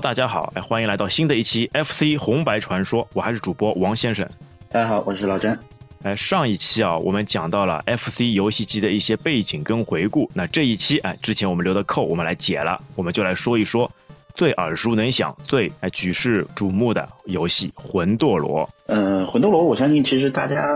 [0.00, 4.26] Hello，大家好，哎，欢迎来到新的一期 FC 红白传说，我还是主播王先生。
[4.70, 5.58] 大家好，我是老詹。
[6.02, 10.30] 哎，上一期啊，我们讲到了 FC 游戏机的一些背景跟回顾。
[10.32, 13.90] 那这一期，哎，之前我们留的扣我们来解了，我们就来说一说
[14.32, 18.66] 最耳熟能详、最哎举世瞩目的游戏《魂斗罗》。
[18.86, 20.66] 呃，魂斗罗，我相信其实大家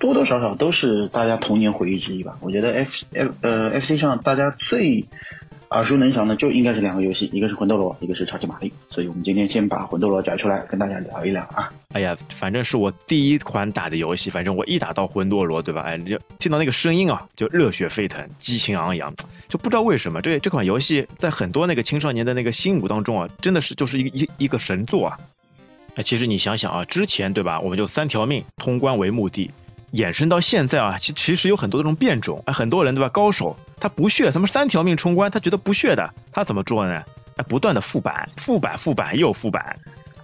[0.00, 2.36] 多多少少都是大家童年回忆之一吧。
[2.40, 5.04] 我觉得 F F 呃 FC 上大家最
[5.70, 8.72] 耳熟能详的就应该是两个游戏，一个是魂斗罗，一个是超级玛丽。
[8.90, 11.72] 所以我们今天先把魂斗罗摘出来跟大家聊一聊啊。
[11.92, 15.82] 哎呀，反正是我第一款打的游戏，反正我一打到魂斗罗，对吧？
[15.82, 19.12] 哎，就听到那个声音啊，就热血沸腾，激情昂扬，
[19.48, 25.18] 就不知道为什么这这款游戏在很多那个青少年的那个心目当中啊，真的是就是一一一个神作啊。
[25.96, 29.50] 哎，其实你想想啊，之前对吧，我们就三条命通关为目的，
[29.94, 37.02] 衍生到现在啊，其其实有很多这种变种，哎，很多人对吧，高手他不屑什么三条命冲关，他觉得不屑的，他怎么做呢？
[37.36, 39.76] 哎，不断的复版，复版，复版又复版。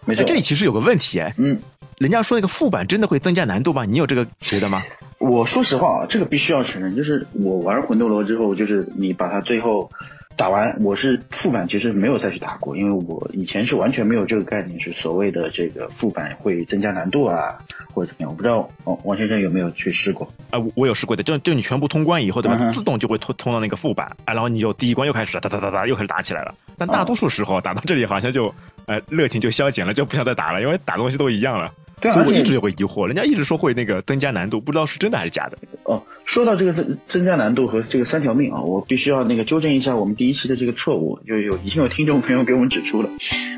[0.05, 1.61] 没错，这里其实有个问题，哎，嗯，
[1.99, 3.85] 人家说那个复版真的会增加难度吗？
[3.85, 4.83] 你有这个觉得吗？
[5.19, 9.91] 我说实话啊，这个必须要承认，就是我玩魂斗罗之后，就是你把它最后
[10.41, 17.59] 打完，我是副板其实没有再去打过，因为我以前是完全没有这个概念，是所谓的这个副板会增加难度啊，
[17.93, 20.27] 或者怎么样，我不知道王王先生有没有去试过？
[20.49, 22.71] 啊，我我有试过的，就就你全部通关以后，对吧？
[22.71, 26.55] 自动就会通通到那个副板，啊，然后你就第一关又开始哒哒哒哒又开始打起来了。
[26.79, 28.47] 但大多数时候打到这里好像就，
[28.87, 31.71] 呃，热情就消减了，就不想再打了，因为打东西都一样了。
[32.01, 35.59] 对啊，所以我一直有个疑惑，人家一直说会那个增加难度，不知道是真的还是假的。
[35.85, 43.11] 哦，说到这个增增加难度和这个三条命啊，我必须要那个纠正一下我们第一期的这个错误，就有已经有听众朋友给我们指出了，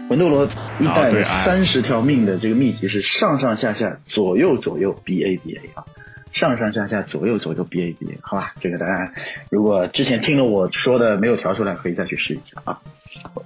[0.08, 0.48] 魂斗罗
[0.80, 5.84] 一代的三十条命的这个秘籍是上上下下左右左右 B A B A 啊，
[6.32, 9.12] 上上下下左右左右 B A B A，好吧，这个大家
[9.50, 12.80] 如果之前听了我说的没有调出来，可以再去试一下啊。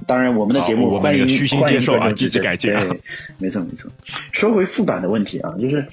[0.06, 2.72] 当然，我们的节目欢迎虚心接受啊，积极改进。
[2.72, 3.00] 对，
[3.38, 3.90] 没错没错。
[4.32, 5.86] 说回副版的问题啊，就是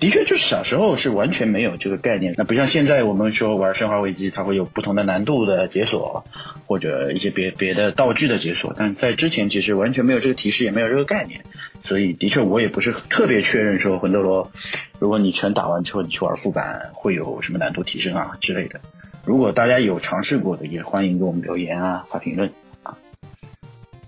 [0.00, 6.24] 的确就是小时候是完全没有这个概念，那不像现在我们说玩《生化危机》，它会有不同的难度的解锁，
[6.66, 8.74] 或者一些别别的道具的解锁。
[8.76, 11.42] 但在之前其实完全没有这个提示，也没有这个概念，
[11.82, 14.50] 所以的确我也不是特别确认说魂斗罗，
[14.98, 18.80] 如果你全打完之后你去玩副版会有什么难度提升啊之类的。
[19.24, 22.50] 如果大家有尝试过的，也欢迎给我们留言啊，发评论。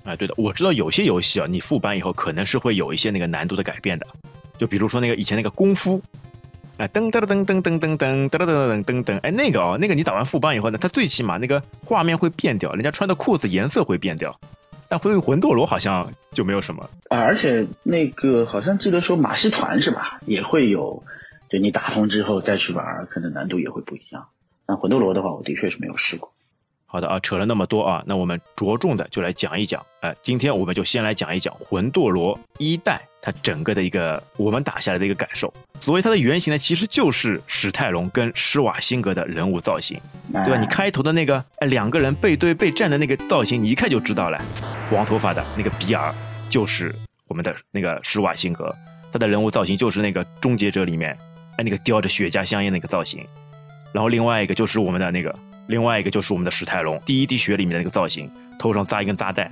[0.06, 4.06] 哎，对的，我知道有些游戏啊，你副版以后可能是会有一些那个难度的改变的，
[4.56, 6.00] 就比如说那个以前那个功夫，
[6.77, 14.39] 哎，噔噔噔噔噔噔噔噔噔噔噔噔，哎，那个哦，那个你打完副班以后呢，它最起码那个画面会变掉，人家穿的裤子颜色会变掉，
[14.89, 21.03] 但魂魂斗罗好像就没有什么啊，而且那个好像记得说马戏团是吧，也会有，
[21.50, 24.28] 就你打通之后再去玩，可能难度也会不一样。
[24.69, 26.33] 那魂斗罗的话，我的确是没有试过。
[26.88, 29.84] 好的啊，扯了那么多啊，那我们着重的就来讲一讲。
[30.00, 35.52] 哎，今天我们就先来讲一讲魂斗罗一代它整个的一个我们打下来的一个感受。
[35.80, 40.00] 所谓它的原型呢，其实就是史泰龙跟施瓦辛格的人物造型，
[40.32, 40.56] 对吧？
[40.58, 44.41] 你开头的那个哎两个人背对背站的那个造型，你一看就知道了，
[44.88, 46.14] 黄头发的那个比尔
[46.48, 46.94] 就是
[47.26, 48.72] 我们的那个施瓦辛格，
[49.12, 51.19] 他的人物造型就是那个终结者里面
[51.58, 53.26] 哎那个叼着雪茄香烟那个造型，
[53.92, 55.34] 然后另外一个就是我们的那个。
[55.66, 59.50] 另外一个就是我们的史泰龙，第一滴血里面的那个造型，头上扎一根扎带，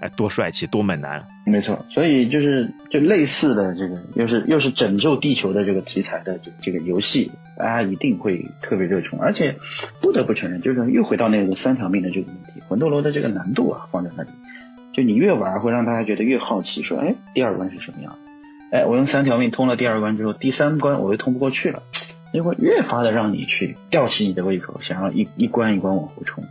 [0.00, 1.26] 哎，多帅气，多猛男。
[1.46, 9.18] 没错，所以就是就类似的这个，又是又是拯救地球的这个题材的这这个游戏，大家一定会特别热衷。
[9.20, 9.56] 而且
[10.00, 14.30] 不得不承认，就是又回到那个三条命的这个问题，魂斗罗的这个难度啊放在那里，
[14.94, 18.16] 就你越玩会让大家觉得越好奇，说哎，第二关是什么样？
[18.72, 21.82] 哎，我用三条命通了第二关之后，第三关我又通不过去了。
[22.34, 26.44] 就会越发的让你去吊起你的胃口，想要一一关一关往后冲，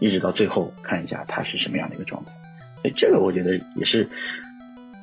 [0.00, 2.32] 一直到最后看一下它是什么样的一个状态。
[2.82, 4.08] 所以这个我觉得也是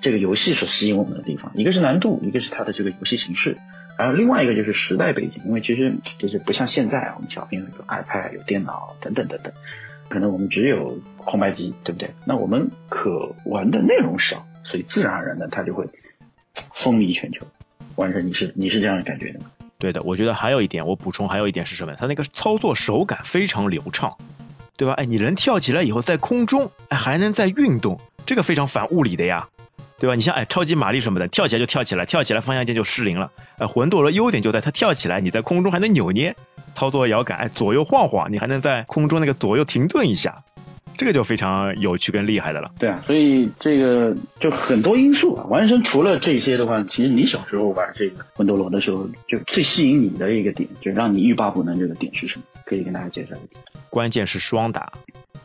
[0.01, 3.57] 这个游戏所吸引我们的地方，一个是难度，一个是它的这个游戏形式，
[3.97, 5.43] 还有另外一个就是时代背景。
[5.45, 9.53] 因为其实就是不像现在，我们小朋友有 iPad、有电脑等等等等，
[10.09, 12.09] 可能我们只有空白机，对不对？
[12.25, 15.85] 那我们可玩的内容少，所以自然而然的它就会
[16.73, 17.45] 风靡全球。
[17.95, 19.45] 完成，你是你是这样的感觉的吗？
[19.83, 21.93] 对的，我觉得还有一点，我补充还有一点是什么？
[21.97, 24.15] 它那个操作手感非常流畅，
[24.77, 24.93] 对吧？
[24.93, 29.45] 哎，你人跳起来以后在空中，哎，还能在运动，这个非常反物理的呀，
[29.99, 30.15] 对吧？
[30.15, 33.29] 你像哎，超级玛丽什么的，跳起来就跳起来，跳起来方向键就失灵了。
[33.57, 36.33] 哎，魂斗罗优点就在它跳起来，你在空中还能扭捏，
[36.73, 40.33] 操作摇杆，哎，左右晃晃，你还能在空中那个左右停顿一下。
[40.97, 42.71] 这个就非常有趣跟厉害的了。
[42.79, 45.45] 对啊，所以这个就很多因素啊。
[45.49, 52.45] 王先生除了这些的话，其实你小时候玩这个魂斗罗的时候，就最吸引你的一个点，就让你欲罢不能这个点是什么？
[52.65, 53.61] 可以跟大家介绍一下。
[53.89, 54.91] 关键是双打。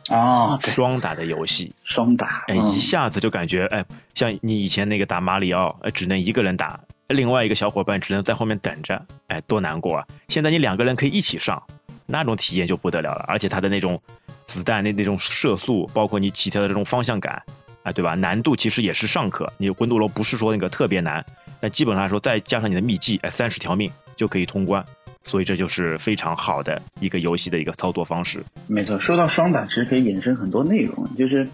[0.09, 3.85] 啊，双打的游戏，双打，哎，一下子就感觉，哎，
[4.15, 6.79] 像你以前那个打马里奥，只能一个人打，
[7.09, 10.07] 另外一个小伙伴只能在后面等着，哎，多难过啊！
[10.27, 11.61] 现在你两个人可以一起上，
[12.07, 14.01] 那种体验就不得了了，而且他的那种
[14.49, 17.39] 子弹那那种射速，包括你起跳的这种方向感，
[17.83, 18.15] 啊，对吧？
[18.15, 21.23] 难度其实也是尚可，你魂斗罗不是说那个特别难，
[21.61, 24.83] 那基本上来说再加上你的秘技，哎，三十条命就可以通关。
[25.23, 28.41] 所以这就是非常好的一个游戏的一个操作方式。
[28.67, 31.07] 没错，说到双打，其实可以衍生很多内容。
[31.17, 31.47] 就是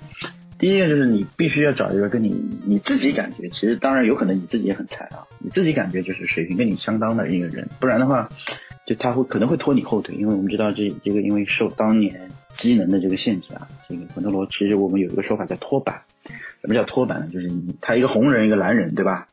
[0.58, 2.30] 第一个，就是你必须要找一个跟你
[2.64, 8.30] 你自己感觉，其实当然有可能你自己也很菜啊，你自己感觉就是水平跟你相当的一个人，不然的话，
[8.86, 10.16] 就他会可能会拖你后腿。
[10.16, 16.04] 因为我们知道这这个，因为受当年机能的这个限制啊，这个魂斗罗其实我们有一个说法叫拖板。
[16.62, 17.28] 什么叫拖板呢？
[17.32, 19.28] 就是你他一个红人一个蓝人，对吧？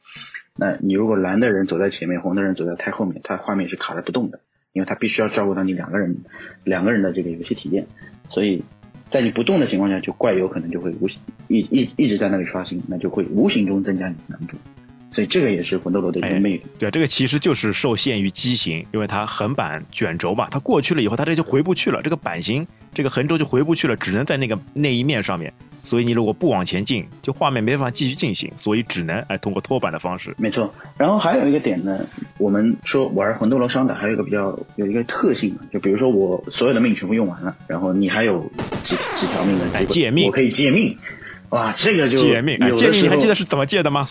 [0.54, 4.40] 那你如果蓝的人走在前面，红的人走在太后面，他画面是卡的不动的，
[4.74, 6.18] 因为他必须要照顾到你两个人
[6.62, 7.86] 两个人的这个游戏体验，
[8.28, 8.62] 所以
[9.08, 14.58] 在你不动的情况下，就怪有可能就会无形一一一直在那里刷新，那就会无形中增加你的难度，
[15.12, 16.62] 所以这个也是魂斗罗的一个魅力。
[16.78, 25.52] 对，这个其实就是受限于机型，因为它横版卷轴嘛，它过去了以后，它这就回不去了，这个版型这个横轴就回不去了，只能在那个那一面上面。
[25.84, 30.32] 所以你如果不往前进，就画面没办法继续进行，所以只能哎通过拖板的方式。
[30.38, 30.72] 没错。
[30.96, 32.06] 然后还有一个点呢，
[32.38, 38.48] 我们说玩魂斗罗双打还有一个比较有一个特性就比如说我所有的命全部用完了，然后你还有
[38.84, 40.96] 几几条命的借命，我可以借命。
[41.48, 44.08] 哇，这个就借命，借命你还记得是怎么借的吗？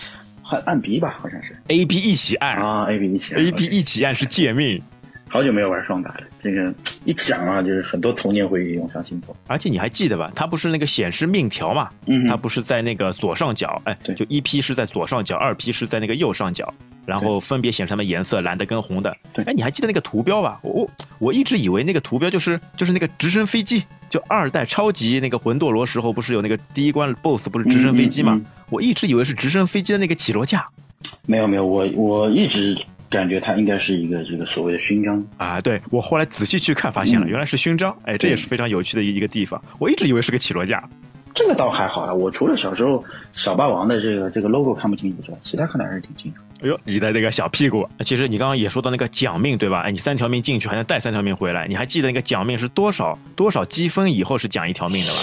[0.52, 4.82] 还按 B 吧，好像是 A B 一起按啊，A B 一起按，A B 一起按是借命。
[5.28, 6.70] 好久没有玩双打了，这个
[7.06, 9.34] 一讲啊，就是很多童年回忆涌上心头。
[9.46, 10.30] 而且你还记得吧？
[10.34, 11.88] 它不是那个显示命条嘛？
[12.04, 16.70] 嗯，它不是在那个左上角，哎，对，就一 P 是在左上角，二 P 是在那个右上角，
[17.06, 19.16] 然后分别显示它们颜色，蓝的跟红的。
[19.32, 20.60] 对，哎，你还记得那个图标吧？
[20.62, 20.86] 我
[21.18, 23.82] 我一直以为那个图标就是就是那个直升飞机，
[24.12, 28.38] 就二代超级那个魂斗罗时候不是有那个第一关 BOSS 不是直升飞机吗？
[28.68, 30.68] 我一直以为是直升飞机的那个起落架。
[31.24, 32.76] 没有没有，我我一直。
[33.12, 35.60] 感觉它应该是一个这个所谓的勋章啊！
[35.60, 37.94] 对我后来仔细去看，发现了原来是勋章。
[38.04, 39.62] 哎，这也是非常有趣的一一个地方。
[39.78, 40.82] 我一直以为是个起落架，
[41.34, 42.14] 这个倒还好了。
[42.14, 43.04] 我除了小时候
[43.34, 46.40] 小霸王的这个这个 logo 看不清楚之外，其他看的还是挺清楚。
[46.62, 47.88] 哎呦，你的那个小屁股！
[48.04, 49.80] 其实你刚刚也说到那个奖命对吧？
[49.80, 55.20] 哎，你三条命进去还能带三条命回来，你还记得那个奖命是多少多少积分以后是奖一条命的吗？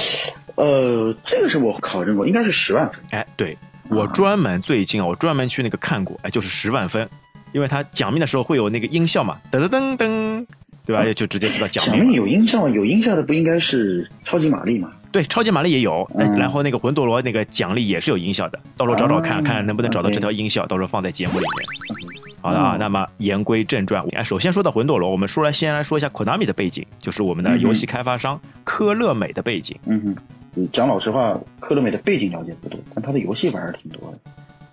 [0.55, 3.01] 呃，这个是我考证过，应该是十万分。
[3.11, 3.57] 哎，对
[3.89, 7.09] 我专门最近啊，我专门去那个看过，哎，就是十万分。
[7.51, 10.45] 因为他奖命的时候会有那个音效嘛，噔噔噔噔，
[10.85, 11.03] 对吧？
[11.13, 12.11] 就直接知道奖命。
[12.11, 14.91] 有音效，有音效的不应该是超级玛丽吗？
[15.11, 16.09] 对，超级玛丽也有。
[16.37, 22.39] 然后那个魂斗罗那个奖励也是有音效的，到时候找找看看能不能找到这条音效，到时候放在节目里面。
[22.41, 29.77] 好的啊，那么言归正传，哎，首先说到魂斗罗，我们说来先来说一下 Konami 的背景，就是我们的游戏开发商科乐美的背景。
[29.87, 30.15] 嗯
[30.55, 34.17] 哼，讲老实话，科乐美的背景了解不多，但他的游戏玩的挺多的。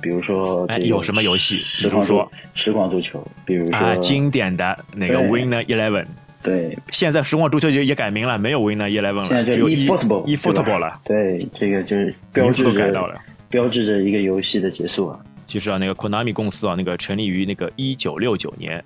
[0.01, 1.57] 比如说，有什么游戏？
[1.83, 6.07] 比如说实况足球，比如说经典的那个 Winner Eleven。
[6.47, 11.01] 对，现在实况足球就也改名了，没有 Winner Eleven 了，现在叫 eFootball，eFootball 了。
[11.05, 15.19] 对，这个就是标志都改到了标志着一个游戏的结束啊。
[15.49, 18.85] 其实啊，那个 Konami 公司啊，那个成立于那个一九六九年，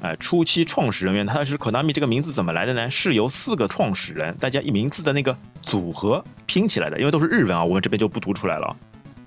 [0.00, 2.88] 哎，初期创始人员他是 Konami 这个名字怎么来的呢？
[2.88, 8.76] 是由四个创始人大家一名字的那个组合拼起来的，因为都是日文啊，我们这边就不读出来了。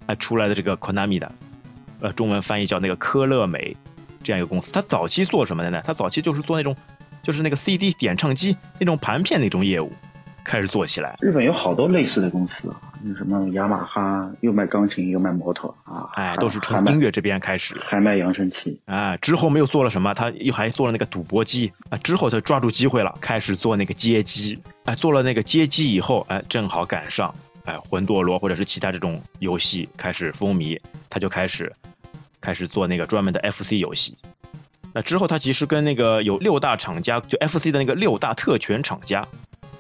[0.06, 1.32] 哎，出来的这个 Konami 的，
[2.00, 3.76] 呃，中文翻译叫那个科乐美，
[4.24, 4.72] 这样一个公司。
[4.72, 5.82] 它早期做什么的呢？
[5.84, 6.76] 它早期就是做那种，
[7.22, 9.92] 就是那个 CD 点唱机那种盘片那种业务，
[10.44, 11.16] 开始做起来。
[11.22, 19.16] 日本有好多类似的公司，那什么雅马哈，又卖钢琴又卖摩托啊，哎，都是从音乐这边开始，还卖扬声器啊。
[19.18, 21.98] 之后没有做了什么，他又还做了那个赌博机啊。
[22.00, 24.60] 之后他抓住机会了，开始做那个街机。
[24.86, 27.34] 哎，做了那个街机以后，哎，正好赶上。
[27.66, 31.72] 哎，魂斗罗或者是其他这种游戏开始风靡，他就开始
[32.42, 34.18] 开始做那个专门的 FC 游戏。
[34.94, 39.26] 那之后，他其实跟那个有六大厂家，就 FC 的那个六大特权厂家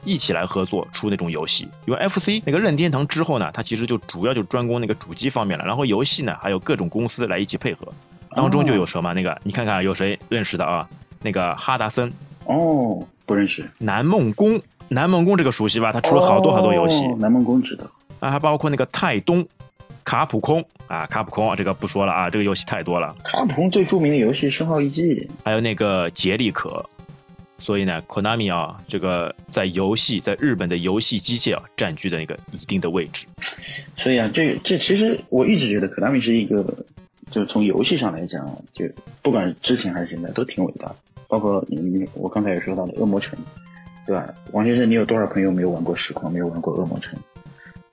[0.03, 1.67] 一起来合作出那种游戏。
[1.85, 5.65] 因为 FC 那个任天堂之后呢，它其实就主要就专攻那个主机方面了。
[5.65, 7.87] 然后游戏呢，还有各种公司来一起配合，
[8.31, 10.87] 当中就有什么那个，你看看有谁认识的啊？
[11.21, 12.11] 那个哈达森
[12.45, 13.69] 哦，不认识。
[13.77, 14.61] 南梦宫。
[14.91, 15.91] 南梦宫这个熟悉吧？
[15.91, 17.05] 他出了好多好多游戏。
[17.19, 17.85] 南梦宫知道。
[18.19, 19.45] 啊，还包括那个泰东、
[20.03, 23.15] 卡普空啊，卡普空这个不说了啊，这个游戏太多了。
[23.23, 26.87] 卡普空最著名的游戏《生化危机》，还有那个杰利可。
[27.57, 33.25] 所以呢，Konami 啊，这个在游戏在日本的游戏机界啊，占据的那个一定的位置。
[33.97, 36.63] 所以啊，这这其实我一直觉得 Konami 是一个，
[37.29, 38.85] 就是从游戏上来讲，就
[39.21, 40.95] 不管之前还是现在都挺伟大的。
[41.27, 43.37] 包括你你我刚才也说到的《恶魔城》。
[44.07, 44.27] 对吧？
[44.53, 47.19] 王先生，你有多少朋友没有玩过实况，没有玩过恶魔城，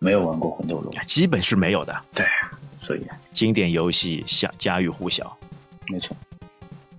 [0.07, 0.95] 没有玩过魂斗罗？
[1.05, 1.93] 基本是没有的。
[2.15, 2.25] 对，
[2.81, 3.01] 所以
[3.33, 5.37] 经典游戏享家喻户晓。
[5.89, 6.17] 没错。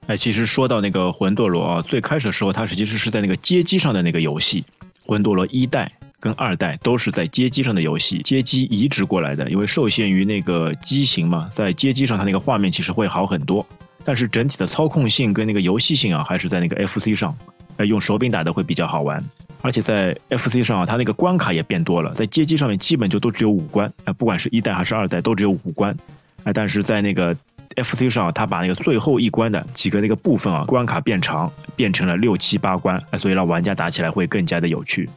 [0.07, 4.61] 哎，其实说到那个魂斗罗啊，最开始的时候，它其实是在那个街机上的那个游戏，
[5.05, 13.65] 魂斗罗一代跟二代都是在街机上的游戏，街机移植过来的，因为受限于那个机型嘛，在街机上它那个画面其实会好很多，
[14.03, 17.33] 但是整体的操控性跟那个游戏性啊，还是在那个 FC 上，
[17.77, 19.23] 哎，用手柄打的会比较好玩，
[19.61, 25.95] 而且在 FC 上啊，它那个关卡也变多了，在街机上面基本就都只有五关，哎，不管是一代还是二代都只有五关，
[26.43, 27.35] 哎，但是在那个
[27.75, 35.07] FC 上，它把那个最后一关的几个那个部分啊，关卡变长，变成了六七八关，所以让玩家打起来会更加的有趣。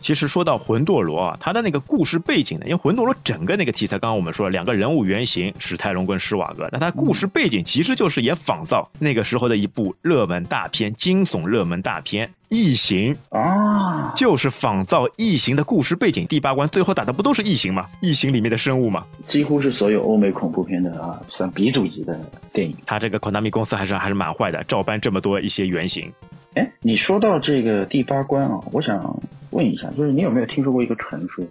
[0.00, 16.26] 其实说到魂斗罗啊，它的那个故事背景呢，因为魂斗罗整个那个题材，刚刚我们说了两个人物原型史泰龙跟施瓦格，那它故事背景其实就是也仿造那个时候的一部热门大片，惊悚热门大片《异形》啊，就是仿造《异形》的故事背景。
[16.26, 17.86] 第八关最后打的不都是异形吗？
[18.00, 19.04] 异形里面的生物吗？
[19.26, 22.20] 几乎是所有欧美恐怖片的啊，算鼻祖级的
[22.52, 22.76] 电影。
[22.86, 26.12] 它这个 Konami 公司还是还是蛮坏的，照搬这么多一些原型。
[26.56, 31.44] 哎，你说到这个第八关啊，我想问一下，就是你有没有听说过一个传说，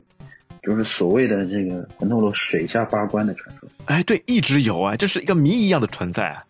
[0.64, 3.70] 就是所谓的这个魂斗罗水下八关的传说？
[3.86, 6.44] 哎，对，一直有啊，这是一个谜一样的存在啊。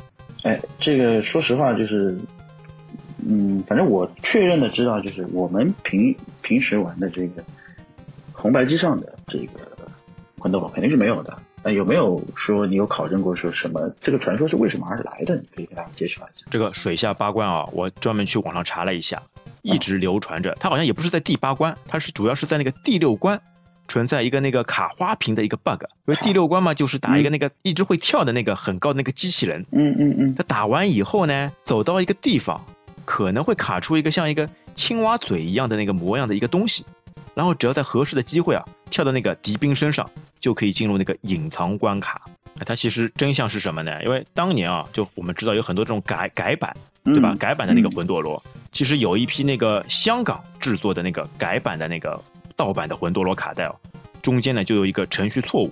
[0.43, 2.17] 哎，这个说实话就是，
[3.27, 7.43] 嗯，反正我确认的知道，就是我们平平时玩的这个
[8.31, 9.59] 红白机上的这个
[10.39, 11.37] 魂斗罗肯定是没有的。
[11.67, 15.35] 那有没有说你有考证过说什么这个传说是为什么而来的？
[15.35, 16.45] 你可以给大家介绍一下。
[16.51, 19.19] 这个水下八关啊，我专门去网上查了一下，
[19.63, 20.55] 一直流传着。
[20.59, 23.41] 它好像也不是在第八关，它是主要是在那个第六关
[23.87, 25.81] 存在一个那个卡花瓶的一个 bug。
[26.05, 29.65] 因为第六关嘛，就是打一个那个一直会跳的那个很高的那个机器人。
[29.71, 30.35] 嗯嗯嗯。
[30.35, 32.63] 他打完以后呢，走到一个地方，
[33.05, 36.85] 可能会卡出一个像一个青蛙嘴一样的那个模样的一个东西，
[37.33, 40.07] 然后只要在合适的机会啊，跳到那个敌兵身上。
[40.39, 42.21] 就可以进入那个隐藏关卡。
[42.65, 44.01] 它其实真相是什么呢？
[44.03, 46.73] 因为当年啊，就我们知道有很多这种改改版，
[47.03, 47.35] 对吧？
[47.37, 52.17] 改版的那个魂斗罗，其实有一批那个香港制作的那个改版的那个
[52.55, 53.75] 盗版的魂斗罗卡带哦，
[54.21, 55.71] 中间呢就有一个程序错误，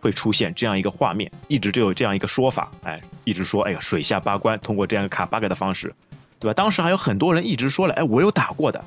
[0.00, 5.94] 会出现这样一个画面，一直就有这样一个说法，哎，一直说，哎呀，水下八关通过这样一个卡 bug 的方式，
[6.40, 6.52] 对吧？
[6.52, 8.84] 当时还有很多人一直说了，哎，我有打过的，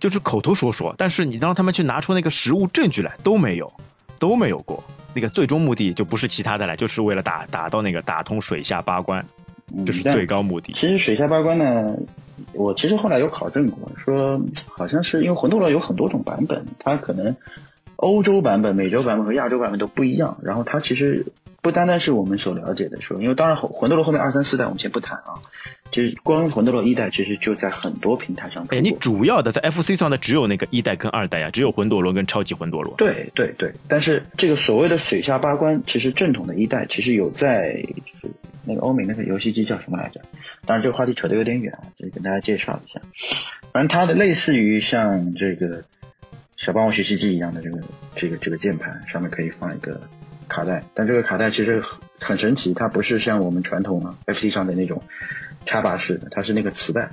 [0.00, 3.72] 就是口头说说，但是你让他们去拿出那个实物证据来都没有。
[4.22, 4.80] 都没有过，
[5.12, 9.26] 那个最终目的就不是其他的了，就是为了打打到那个打通水下八关，
[9.84, 10.72] 这是最高目的。
[10.74, 11.96] 其实水下八关呢，
[12.52, 17.34] 我其实后来有考证过，说好像是因为魂斗罗有很多种版本，它可能
[17.96, 21.26] 欧洲版本、美洲版本和亚洲版本都不一样，然后它其实
[21.60, 25.42] 不单单是我们所了解的说，因为当然魂魂斗罗后面二三四代我们先不谈啊。
[25.92, 28.66] 就是光魂斗罗一代其实就在很多平台上。
[28.70, 32.94] 哎，你主要的在 FC 上的只有那个一代跟二代呀，只有魂斗罗跟超级魂斗罗。
[32.96, 37.84] 对对对，但是这个所谓的水下八关，其实正统的一代其实有在
[38.22, 38.34] 就是
[38.64, 40.22] 那个欧美那个游戏机叫什么来着？
[40.64, 43.00] 当然这个话题扯得有点远啊，就跟大家介绍一下。
[43.72, 45.84] 反正它的类似于像这个
[46.56, 47.80] 小霸王学习机一样的这个
[48.16, 50.00] 这个这个键盘上面可以放一个
[50.48, 51.82] 卡带，但这个卡带其实
[52.18, 55.02] 很神奇，它不是像我们传统啊 FC 上的那种。
[55.72, 57.08] 插拔式的，它是那个磁带，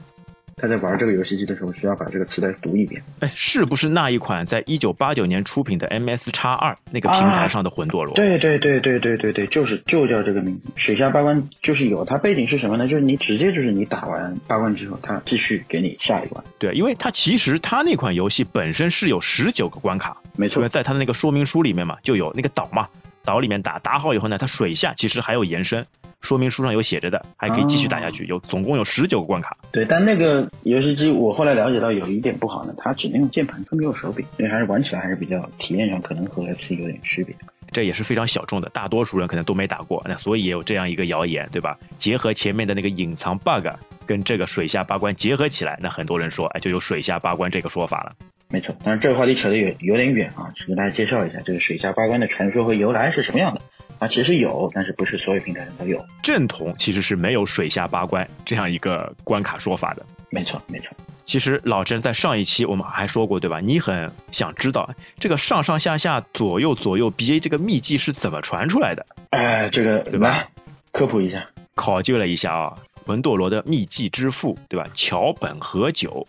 [0.57, 3.01] 他在玩这个游戏机的时候需要把这个磁带读一遍。
[3.21, 8.13] 哎，是不是那一款在一九八九年出品的 MS 叉二那个平台上的魂斗罗？
[8.15, 10.67] 对对对对对对对，就是就叫这个名字。
[10.75, 12.85] 水下八关就是有，它背景是什么呢？
[12.85, 16.43] 就是你直接就是你打完八关之后，它继续给你下一关。
[16.57, 22.85] 对，因为它其实它那款游戏本身是有十九个关卡，没错，在它的那个说明书里面嘛，就有那个岛嘛，
[23.23, 25.85] 岛里面打打好以后呢，它水下其实还有延伸。
[26.21, 28.25] 说明书上有写着的，还可以继续打下去。
[28.25, 29.57] 有总共有十九个关卡。
[29.71, 37.35] 对，但那个游戏机我后来了解到有一点不好呢，它只能用键盘，它没有手柄，所以还是玩起来还是比较体验上可能和 FC 有点区别。
[37.71, 40.03] 这也是非常小众的，大多数人可能都没打过。
[40.07, 41.77] 那所以也有这样一个谣言，对吧？
[41.99, 43.67] 结合前面的那个隐藏 bug，
[44.07, 48.15] 跟这个水下八关结合起来，那很多人说，哎，就有水下八关这个说法了。
[48.49, 53.61] 没错，但是这个话题扯得有有点远啊，只给大家介绍一下这个水下八关的传说和由来是什么样的。
[53.99, 56.03] 啊，其实有，但是不是所有平台上都有。
[56.23, 60.05] 正统其实是没有水下八关这样一个关卡说法的。
[60.29, 60.95] 没错，没错。
[61.25, 63.59] 其实老郑在上一期我们还说过，对吧？
[63.59, 64.89] 你很想知道
[65.19, 69.05] 这个上上下下、左右左右 BA 这个秘籍是怎么传出来的？
[69.31, 70.47] 哎，这个对吧？
[70.93, 72.73] 科普一下，考究了一下啊，
[73.05, 74.87] 魂斗罗的秘籍之父，对吧？
[74.93, 76.25] 桥本和久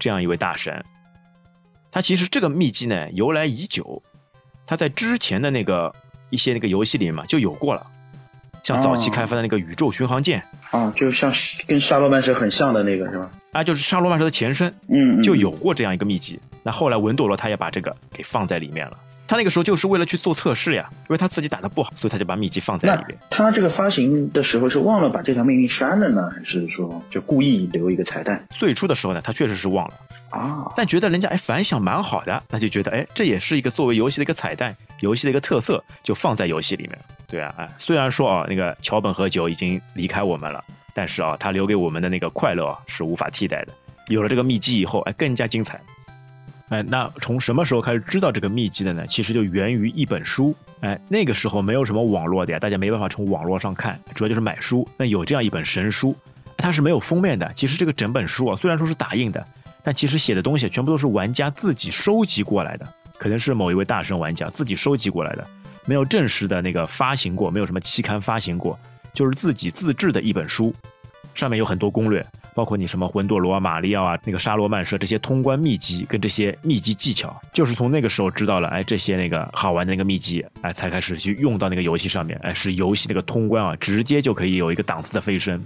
[0.00, 0.84] 这样一位大神，
[1.92, 4.02] 他其实这个秘籍呢由来已久，
[4.66, 5.94] 他在之前的那个。
[6.30, 7.86] 一些那个游戏里面嘛就有过了，
[8.64, 11.32] 像早期开发的那个宇宙巡航舰啊，就像
[11.66, 13.30] 跟沙罗曼蛇很像的那个是吧？
[13.52, 16.38] 啊，就是沙罗曼蛇的前身，嗯，就有过这样一个秘籍。
[16.62, 18.98] 那后来文斗罗他也把这个给放在里面了。
[19.28, 23.16] 他那个时候就是为了去做测试呀，因为他自己打的不好，所以他就把秘籍放在里面。
[23.28, 28.42] 他这个发行的时候是忘了把这条命令删了呢，还是说就故意留一个彩蛋？
[28.48, 29.94] 最初的时候呢，他确实是忘了
[30.30, 36.98] 啊，但觉得人家哎反响蛮好的，那就觉得哎这也是一个作为游戏的一个彩蛋，游戏的一个特色，就放在游戏里面。
[37.26, 43.74] 对啊，哎，虽然说啊那个桥本和久已经离开我们了，但是啊他留给我们的那个快乐啊是无法替代的。
[44.08, 45.78] 有了这个秘籍以后，哎更加精彩。
[46.68, 49.06] 哎，那从什么时候开始知道这个秘籍的呢？
[49.06, 50.54] 其实就源于一本书。
[50.80, 54.86] 哎，那个时候没有什么网络的呀，大家没办法从网络上看，主要就是买书。
[54.96, 56.14] 那有这样一本神书，
[56.56, 57.50] 它是没有封面的。
[57.54, 59.44] 其实这个整本书啊，虽然说是打印的，
[59.82, 62.86] 但其实写的东西全部都是玩家自己收集过来的，
[63.18, 65.46] 可能是某一位大神玩家自己收集过来的，
[65.86, 68.78] 没有正式的那个发行过，没有什么期刊发行过，
[69.14, 70.72] 就是自己自制的一本书，
[71.38, 72.24] 上面有很多攻略。
[72.54, 85.64] 包括你什么魂斗罗、马里奥啊，那个沙罗曼蛇这些通关秘籍跟这些秘籍技巧，就是从那个时候知道了，哎，这些那个好玩的那个秘籍，哎，才开始去用到那个游戏上面，哎，使游戏那个通关啊，直接就可以有一个档次的飞升。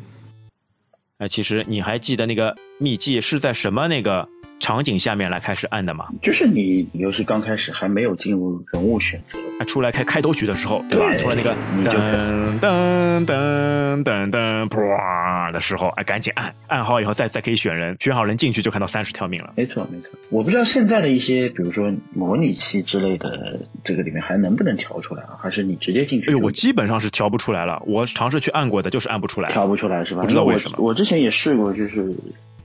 [1.17, 4.29] 哎，其实你还记得那个秘籍是在什么那个？
[4.63, 11.13] 场景下面来开始按的嘛，就是你游戏刚开始还没有进入人物选择，出来开开头曲的时候，对吧？
[11.17, 11.53] 出来那个
[11.85, 19.53] 噔噔噔噔噔啪的时候，哎，赶紧按按好以后再再可以选人，选好人进去就看到三十条命了。
[19.57, 25.37] 没错没错，我不知道现在的一些，比如说模拟器之类的，这个里面还能不能调出来啊？
[25.43, 26.31] 还是你直接进去？
[26.31, 30.23] 哎呦，我基本上是调不出来了，我尝试去按过的，就是按不出来，调不出来是吧？
[30.23, 32.15] 不知道为什么，我之前也试过，就是。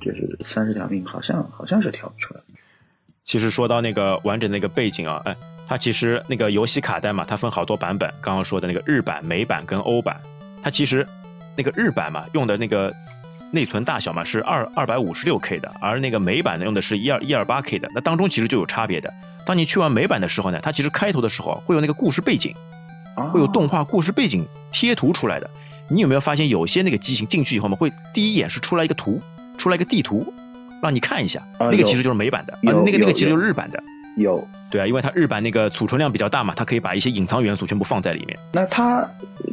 [0.08, 2.40] 就是三十条命，好像好像是调不出来。
[3.26, 5.36] 其实说到那个完整的那个背景啊，哎，
[5.68, 8.10] 它其实那个游戏卡带嘛，它分好多版本。
[8.22, 10.18] 刚刚说的那个日版、美版跟欧版，
[10.64, 11.06] 它其实
[11.58, 12.94] 那个日版嘛，用的那个
[13.52, 17.90] 内存大小嘛是二二百五十六 K 的，而那个美版呢用的是一二一二八 K 的。
[17.94, 19.14] 那当中其实就有差别的。
[19.46, 22.56] 当你去完美版的时候呢，它其实开头的时候会有那个故事背景，
[23.34, 25.50] 会有动画故事背景贴图出来的。
[25.90, 29.22] 你有没有发现有些那个机型进去以后嘛，会第一眼是出来一个图？
[29.58, 30.34] 出来一个地图，
[30.82, 33.82] 让你看一下，那个其实就是美版的，啊，那个那个其实就是日版的。
[34.18, 38.38] 有，对啊，因为它日版那个储存量比较大嘛，它可以把一些隐藏元素全部放在里面。
[38.52, 39.08] 那它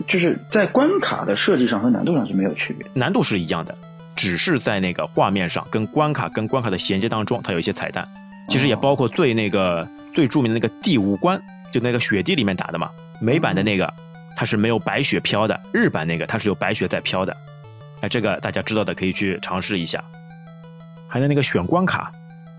[0.08, 3.76] 就是在关卡的设计上和难度上是没有区别，难度是一样的，
[4.16, 8.08] 只是在那个画面上跟关卡跟关卡的衔接当中，它有一些彩蛋。
[8.48, 11.38] 其实也包括最那个最著名的那个第五关，
[11.70, 12.90] 就那个雪地里面打的嘛。
[13.20, 13.92] 美版的那个
[14.34, 17.36] 它是没有白雪飘的，日版那个它是有白雪在飘的。
[18.08, 20.02] 这个大家知道的可以去尝试一下。
[21.08, 22.10] 还有那个选关卡，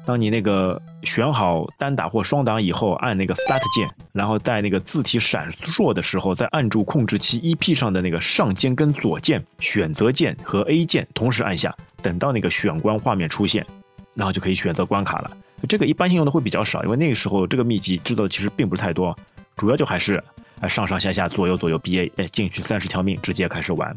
[0.06, 13.66] 当你那个选好单打或双打以后，按那个 Start 键，然后在那个字体闪烁的时候，再按住控制器 EP 上的那个上键跟左键选择键和 A 键同时按下，等到那个选关画面出现，
[14.14, 15.32] 然后就可以选择关卡了。
[15.68, 19.18] 这个一般性用的会比较少，因为那个时候这个秘籍制造其实并不是太多，
[19.58, 20.24] 主要就还是
[20.70, 23.94] 上上下下左右左右 BA 哎进去三十条命直接开始玩。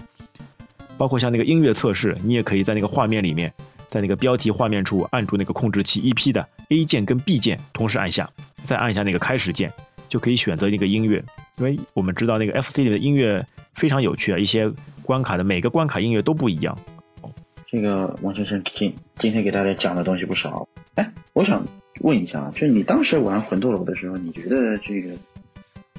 [0.98, 3.50] 包括像那个音乐测试，你也可以在那个画面里面，
[3.88, 8.28] 在那个标题画面处按住那个控制器 EP 的 A 键跟 B 键同时按下，
[8.64, 9.72] 再按下那个开始键，
[10.08, 11.24] 就可以选择那个音乐。
[11.58, 14.70] 因为我们知道那个 FC 里的音乐非常有趣啊，一些
[15.02, 16.76] 关卡的每个关卡音乐都不一样。
[17.70, 20.66] 这个王先生今今天给大家讲的东西不少。
[20.94, 21.64] 哎，我想
[22.00, 25.10] 问一下啊，就是你当时玩魂斗罗的时候，你觉得这个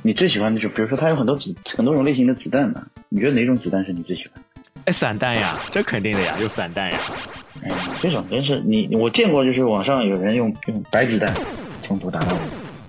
[0.02, 2.88] 你最喜欢的就比如说它有很多子很多种类型的子弹嘛？
[3.08, 4.44] 你觉得哪种子弹是你最喜欢？
[4.89, 6.97] 哎，散弹呀，这肯定的呀，有散弹呀。
[7.62, 11.32] 哎，这种真是你我见过，就是网上有人用用白子弹
[11.84, 12.36] 冲突打到。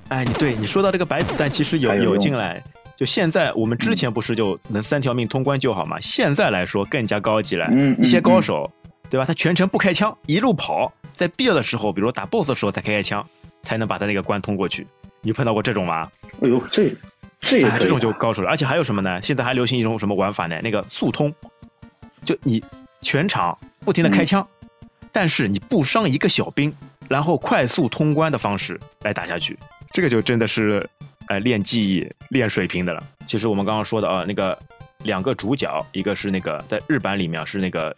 [0.08, 2.62] 哎，你对你说到这个白子弹，其实有有进来。
[2.96, 6.00] 就现在，我们之前不是就能三条命通关就好嘛？
[6.00, 7.66] 现在来说更加高级了。
[7.70, 7.94] 嗯。
[8.00, 8.70] 一些高手，
[9.10, 9.26] 对吧？
[9.26, 13.22] 他全程不开枪，一路跑，在必要的时候，比如打 BOSS 的时候才开开枪，
[13.62, 14.86] 才能把他那个关通过去。
[15.20, 16.10] 你碰到过这种吗？
[16.40, 16.94] 哎呦，这
[17.42, 18.48] 这也这种就高手了。
[18.48, 19.20] 而且还有什么呢？
[19.20, 20.58] 现在还流行一种什么玩法呢？
[20.62, 21.30] 那个速通。
[22.24, 22.62] 就你
[23.00, 24.46] 全场不停的开枪，
[25.12, 26.72] 但是你不伤一个小兵，
[27.08, 29.58] 然后快速通关的方式来打下去，
[29.90, 30.88] 这个就真的是，
[31.28, 33.02] 呃，练技艺、练水平的了。
[33.26, 34.58] 其实我们刚刚说的啊，那个
[35.04, 37.94] 两个主角，一个是那个在日版里面是那个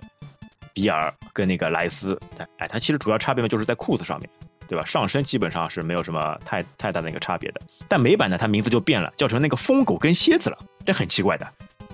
[0.72, 2.18] 比尔跟那个莱斯，
[2.58, 4.28] 哎，它其实主要差别呢就是在裤子上面，
[4.68, 4.84] 对吧？
[4.84, 7.60] 上身基本上是没有什么太太大的一个差别的。
[7.88, 11.46] 但美版呢，它名字就变了，叫成那个疯狗跟蝎子了，这很奇怪的。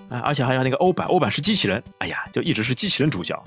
[0.08, 3.42] 啊，而且还有那个欧版，欧版是机器人，哎呀，就一直是机器人主角。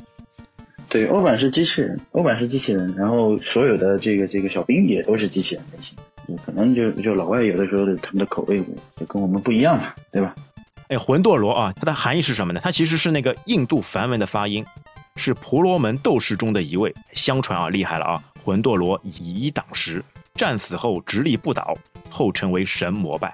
[0.87, 5.97] 对，欧版是机器人，欧版是机器人，然后所有的这个这个小兵也都是机器人类型，
[6.45, 8.61] 可能就就老外有的时候他们的口味
[8.97, 10.35] 就跟我们不一样嘛，对吧？
[10.89, 12.59] 哎，魂斗罗啊，它的含义是什么呢？
[12.61, 14.65] 它其实是那个印度梵文的发音，
[15.15, 16.93] 是婆罗门斗士中的一位。
[17.13, 18.23] 相传啊，厉害了啊！
[18.43, 20.03] 魂斗罗以一挡十，
[20.35, 21.73] 战死后直立不倒，
[22.09, 23.33] 后成为神膜拜，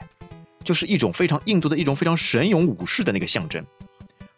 [0.67, 3.63] 就是一种非常印度的一种非常神勇武士的那个象征。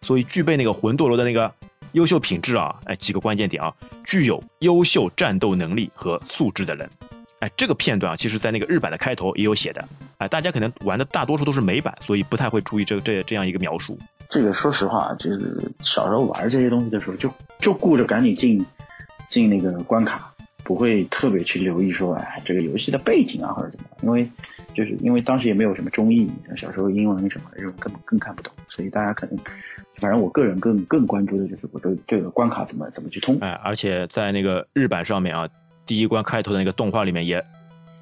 [0.04, 1.52] 所以具备那个魂斗罗的那个
[1.94, 6.88] 优秀品质啊，哎，几个关键点啊，具有优秀战斗能力和素质的人。
[7.40, 9.84] 哎，这个片段啊，其实在那个日版的开头也有写的。
[10.20, 13.98] 哎，大家可能玩的大多数都是美版，所以不太会注意这这这样一个描述。
[14.30, 18.64] 这个说实话，就是小时候玩这些东西的时候，就就顾着赶紧进
[19.30, 20.32] 进那个关卡，
[20.64, 24.30] 不会特别去留意说，哎，这个游戏的背景啊或者怎么，因为
[24.74, 29.38] 就是因为当时也没有什么中译，小时候英文什么这种根本更看不懂，所以大家可能，
[29.96, 33.38] 反正我个人更更关注的就是我对这个关卡怎么怎么去通。
[33.42, 35.48] 哎，而且在那个日版上面啊。
[35.86, 37.44] 第一关开头的那个动画里面也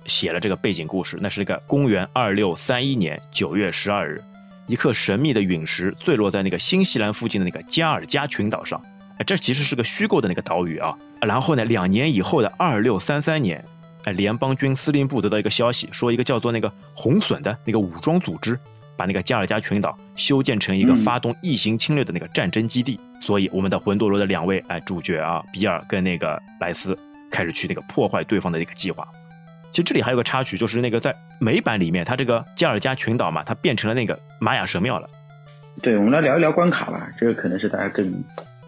[0.08, 4.22] 写了这个背景故事，那是一个公元二六三一年九月十二日，
[4.68, 8.84] 一颗神秘的陨石坠落在那个新西兰附近的那个加尔加群岛上。
[9.18, 10.94] 哎，这其实是个虚构的那个岛屿啊。
[11.22, 13.64] 然后呢，两年以后的二六三三年，
[14.08, 18.58] 哎，联邦军司令部得到一个消息，说一个叫做那个红隼的那个武装组织，
[18.96, 22.98] 把那个加尔加群岛修建成一个发动异形侵略的那个战争基地。
[23.20, 26.98] 所以，我们的魂斗罗的两位哎主角啊，比尔跟那个莱斯。
[27.30, 29.06] 开始去那个破坏对方的一个计划。
[29.70, 35.10] 其实这里还有个插曲，就是那个在美版里面，它这个加尔加群岛嘛，它变成了那个玛雅神庙了。
[35.82, 38.24] 对，我们来聊一聊关卡吧，这个可能是大家更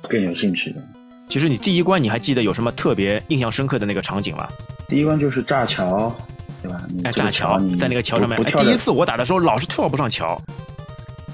[0.10, 0.82] 更有兴趣的。
[1.30, 4.50] 其实你第一关你还记得有什么特别印象深刻的那个场景吗？
[4.88, 6.12] 第一关就是炸桥，
[6.64, 6.82] 对吧？
[7.04, 8.44] 哎，炸桥，在那个桥上面。
[8.44, 10.42] 第一次我打的时候老是跳不上桥。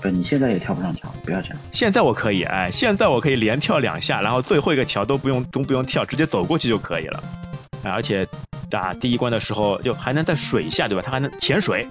[0.01, 1.57] 不，你现在也跳不上桥，不要这样。
[1.71, 7.23] 现在我可以，哎，现在我可以连跳两下，然后最后一个桥都不用都不用跳，直接走过去就可以了。
[7.83, 8.27] 哎，而且
[8.69, 11.01] 打第一关的时候就还能在水下，对吧？
[11.03, 11.87] 它还能潜水。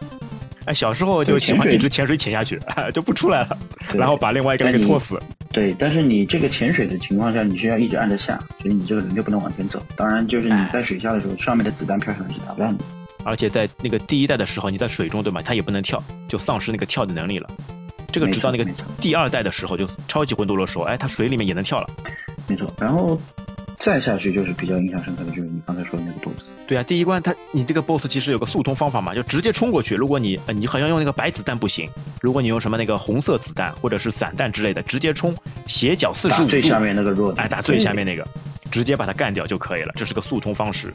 [0.66, 2.60] 哎，小时候就喜欢一直潜水潜下去，
[2.92, 3.58] 就不出来了，
[3.94, 5.18] 然后把另外一个人给拖死。
[5.54, 9.80] 对，但是你这个潜水的情况下，你需要一直按着下，所以你这个人就不能往前走。
[9.94, 12.84] 当然，就是你在水下的时候，上面的子弹飘上来是打不烂的。
[13.22, 15.40] 而且在那个第一代的时候，你在水中，对吗？
[15.40, 17.48] 它也不能跳，就丧失那个跳的能力了。
[18.10, 18.68] 这个直到那个
[19.00, 21.88] 第二代的时候，就超级魂斗罗时候，哎，它水里面也能跳了。
[22.48, 23.20] 没错，然后
[23.78, 26.53] 再下去就是比较印象深刻的，就是你刚才说的那个 BOSS。
[26.66, 29.94] 对啊，第一关它你这个 BOSS 其实有个速通方法嘛，就直接冲过去。
[29.94, 31.88] 如果你你好像用那个白子弹不行，
[32.22, 35.34] 如果你用什么那个红色子弹或者是散弹之类的，直接冲
[35.66, 38.26] 斜角四十五度，最下面那个弱，哎，打最下面那个，
[38.70, 39.92] 直接把它干掉就可以了。
[39.94, 40.92] 这是个速通方式。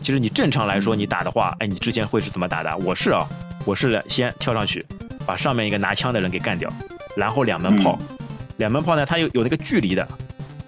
[0.00, 2.76] 其实你正常来说你打的话，哎，你之前会是怎么打的？
[2.78, 3.28] 我是啊，
[3.64, 4.86] 我是先跳上去，
[5.26, 6.72] 把上面一个拿枪的人给干掉。
[7.16, 7.98] 然后两门炮，
[8.58, 10.06] 两门炮呢，它有有那个距离的，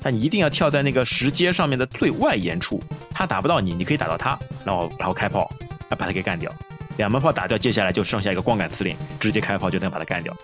[0.03, 2.83] 它你一定要跳在那个石阶上面的最外沿处，
[3.15, 5.49] 他打不到你，你可以打到他，然后然后开炮，
[5.91, 6.53] 来把他给干掉。
[6.97, 10.35] 两门炮打掉，接下来就剩下一个光杆司令，直接开炮就能把他干掉。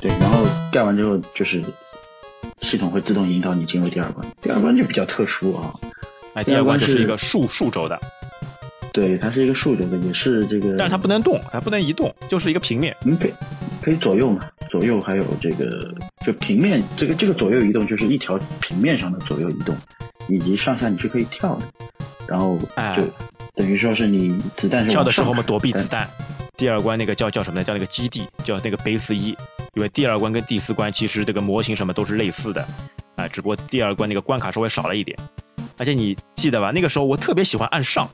[0.00, 1.64] 对，然后干完之后就是
[2.60, 5.74] 系统会自动引导你进入第二关，第二关就比较特殊啊，
[6.34, 7.98] 哎，第二关就是一个竖竖轴的。
[8.92, 12.94] 对，它是一个竖轴的，也是这个，但是它不能动，它不能移动，就是一个平面。
[13.04, 13.32] 嗯，对，
[13.90, 15.92] 可以左右嘛，左右还有这个，
[16.24, 19.76] 就平面这个这个左右移动就是一条平面上的左右移动，
[20.28, 21.66] 以及上下你是可以跳的，
[22.28, 22.56] 然后
[22.94, 23.02] 就
[23.56, 26.08] 等于说是你子弹跳的时候嘛躲避子弹。
[26.56, 27.64] 第二关那个叫叫什么呢？
[27.64, 29.30] 叫那个基地，叫那个 base 一，
[29.74, 32.64] 因为第二关跟第四关其实这个模型什么都是类似的，
[33.16, 35.18] 啊，只不过第二关那个关卡稍微少了一点，
[35.78, 36.70] 而且你记得吧？
[36.72, 38.08] 那个时候我特别喜欢按上。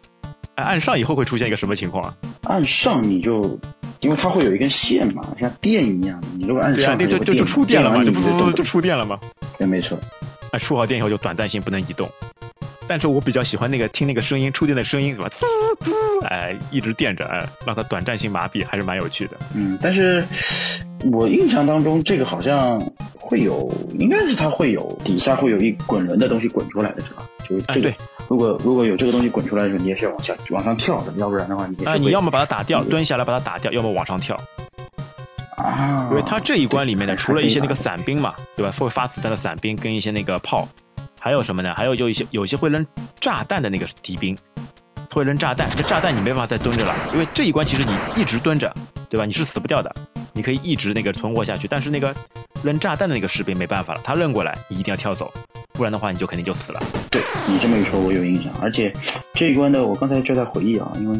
[0.54, 2.16] 哎，按上以后会出现一个什么情况啊？
[2.44, 3.60] 按上你就，
[4.00, 6.22] 因为它会有一根线嘛，像电一样。
[6.36, 9.18] 你如果按上，就就就触电了嘛，就就就触电了嘛。
[9.58, 9.98] 对，没错。
[10.52, 12.08] 那触好电以后就短暂性不能移动。
[12.88, 15.28] 但是我比较喜欢那个听那个声音，触电的声音，是吧？
[15.28, 15.44] 滋
[15.80, 15.92] 滋，
[16.26, 19.36] 哎，一直电着，哎，让它短暂性麻痹，还是蛮有趣的。
[19.54, 20.24] 嗯，但是
[21.12, 22.80] 我印象当中，这个好像
[23.18, 27.22] 会有，应该是它会有底下会有一滚轮的东西滚出来的是吧？
[27.48, 27.92] 就这个。
[28.28, 34.36] 如果如果有这个东西滚出来的时候，你也是要往下往上跳的，要不然的话，你啊，你要么把它打掉，蹲下来把它打掉，要么往上跳。
[35.56, 38.72] 啊，因为它这一关里面呢，除了一些那个伞兵嘛，对吧？
[38.78, 40.68] 会发子弹的伞兵跟一些那个炮，
[41.26, 41.74] 还有什么呢？
[41.76, 42.86] 还有就一些有些会扔
[43.18, 44.38] 炸弹的那个敌兵，
[45.10, 45.68] 会扔炸弹。
[45.76, 48.72] 这炸弹你没办法再蹲着了，因为这一关其实你一直蹲着，
[49.10, 49.26] 对吧？
[49.26, 49.92] 你是死不掉的，
[50.32, 51.66] 你可以一直那个存活下去。
[51.66, 52.14] 但是那个
[52.62, 55.34] 扔炸弹的那个士兵没办法了，他扔过来，你一定要跳走。
[55.72, 56.80] 不然的话，你就肯定就死了。
[57.10, 58.52] 对你这么一说，我有印象。
[58.62, 58.92] 而且
[59.34, 61.18] 这一关的，我刚才就在回忆啊，因为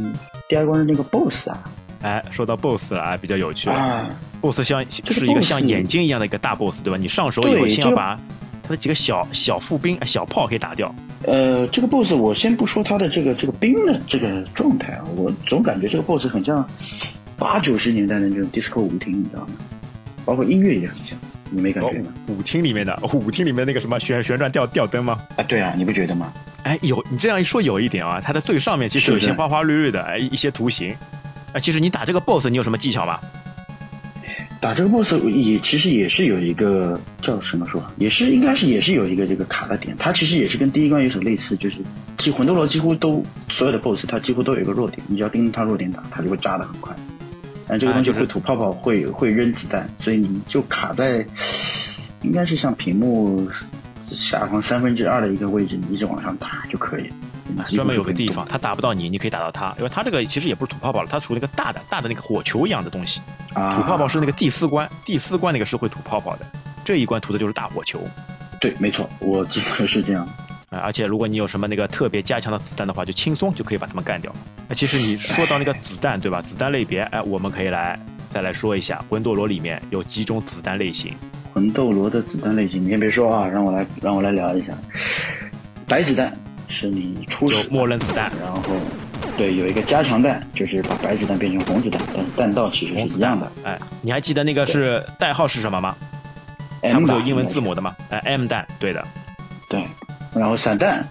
[0.49, 1.65] 第二关的那个 BOSS 啊，
[2.03, 4.07] 哎，说到 BOSS 啊，比较有趣啊。
[4.41, 6.97] BOSS 像是一个像眼睛一样的一个大 BOSS，对吧？
[6.97, 8.17] 你上手以后先要把
[8.67, 10.93] 他的几个小小副兵、小炮给打掉。
[11.25, 16.69] 呃，这个 BOSS 我先不说他的这个这个兵的这个状态啊，我总感觉这个 BOSS 很像
[17.39, 19.49] 八九十年代的那种 disco 舞厅，你知道吗？
[20.25, 21.17] 包括音乐也很像，
[21.51, 22.13] 你没感觉吗？
[22.27, 25.19] 舞厅里面的舞厅里面那个什么旋旋转吊吊灯吗？
[25.37, 26.33] 啊，对啊，你不觉得吗？
[26.65, 30.93] 哎，有你这样一说有一点啊，它的最上面其实有一些花花绿绿的哎一些图形。
[31.53, 33.21] 哎，其实你打这个 boss 你有什么技巧吗？
[34.61, 41.77] 打这个 boss 也其实也是有一个叫什么说，也是应该是也是有一个这个卡的点，它其实也是跟第一关有所类似，就是
[42.19, 46.95] 几魂斗罗几乎都所有的 boss 它几乎都有一个弱点，你只要盯着它弱点打，它就会炸的很快。
[47.69, 51.27] 但这个东西会吐泡泡，会会扔子弹，所以你就卡在
[52.23, 53.49] 应该是像屏幕
[54.13, 57.11] 下方三分之二的一个位置，你一直往上打就可以。
[57.67, 63.21] 专门有个地方，它打不到你，你可以打到它，因为它这个其实也不是吐泡泡了，它属于那个大的大的那个火球一样的东西。
[63.55, 66.47] 啊吐泡泡是那个第四关，第四关那个是会吐泡泡的，
[66.85, 68.01] 这一关吐的就是大火球。
[68.61, 70.27] 对，没错，我记得是这样。
[70.71, 74.33] 啊，而且如果你有什么那个特别加强的子弹的话，就轻松就可以把他们干掉。
[74.69, 76.43] 那其实你说到那个子弹，对吧？
[76.43, 77.97] 子弹类别，哎，我们可以来
[78.29, 81.15] 再来说一下，魂斗罗里面有几种子弹类型。
[81.55, 84.73] 魂斗罗的子弹类型，你先别说啊，让我来让我来聊一下。
[85.87, 86.37] 白子弹
[86.69, 88.61] 是你初始默认子弹，然后
[89.37, 93.51] 对有一个加强弹，就是把白子弹变成红子弹，但弹道其实是一样的。
[93.65, 95.95] 哎，你还记得那个是代号是什么吗？
[96.83, 97.97] 它不是有英文字母的吗？
[98.11, 99.05] 哎，M 弹，对的，
[99.69, 99.85] 对。
[100.35, 101.05] 然后散弹，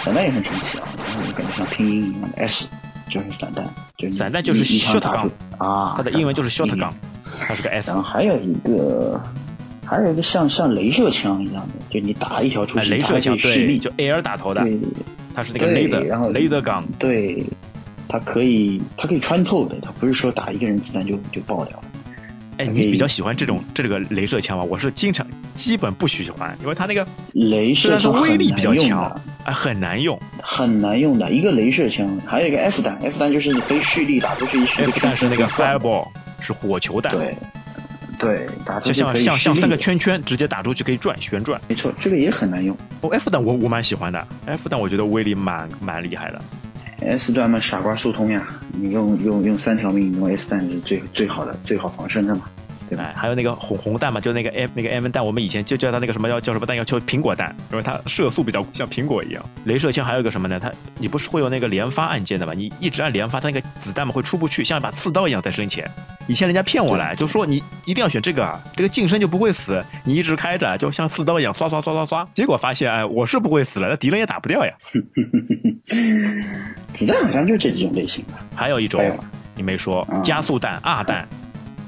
[0.00, 2.68] 散弹也很神奇啊，然后感觉像拼音一样的 S，
[3.08, 3.64] 就是散弹，
[3.96, 6.90] 就散弹就是 shotgun 啊，它的英文就是 shotgun，
[7.46, 7.88] 它是个 S。
[7.88, 9.20] 然后还有一个，
[9.88, 14.62] 还有一个像像镭射枪一样的，就你打一条出去，镭射枪对，就 air 打头的，
[15.34, 17.42] 它是那个 laser，然后 laser gun，对，
[18.06, 21.84] 它可以它可以穿透的，它不是说打一个人子弹就就爆掉了。
[22.58, 24.64] 哎，你比较喜欢这种这个镭射枪吗？
[24.64, 25.24] 我是经常
[25.54, 31.30] 基本不喜欢，因为它那个镭射枪威力比较强，哎，很难用，很难用的。
[31.30, 36.08] 一个镭射枪，还有一个 F 弹，F 弹就是你可以蓄力打出去一 F 弹是那个 fireball，
[36.40, 37.32] 是火球弹，对，
[38.18, 41.60] 对，打就像像像三个圈圈，直接打出去可以转旋转。
[41.68, 42.76] 没错，这个也很难用。
[43.00, 46.42] 哦，F 弹我我蛮喜欢的，F 弹我觉得威力蛮蛮厉害的。
[47.00, 52.42] S 弹嘛，傻瓜速通呀，你用用用三条命，用 S 弹是最最好的，最好防身的嘛。
[52.96, 56.76] 哎，还有那个红红弹嘛，就那个 M 那个 M 弹，我们以前就叫它那个什么叫叫什么弹？
[56.84, 59.44] 叫苹果弹，因为它射速比较像苹果一样。
[59.64, 60.58] 镭射枪还有一个什么呢？
[60.58, 62.52] 它你不是会有那个连发按键的嘛？
[62.52, 65.88] 你一直按连发，它那个子弹嘛会出不去，像一把刺刀一样在身前。
[66.28, 72.28] 以前人家骗我来，就说你一定要选这个，啊，这个近身就不会死，你一直开着就像刺刀一样刷刷刷刷刷。
[72.34, 74.72] 结果发现哎，我是不会死了，那敌人也打不掉呀。
[76.94, 78.38] 子弹好像就这几种类型吧。
[78.54, 79.02] 还有一种
[79.54, 81.26] 你没说，加速弹二弹。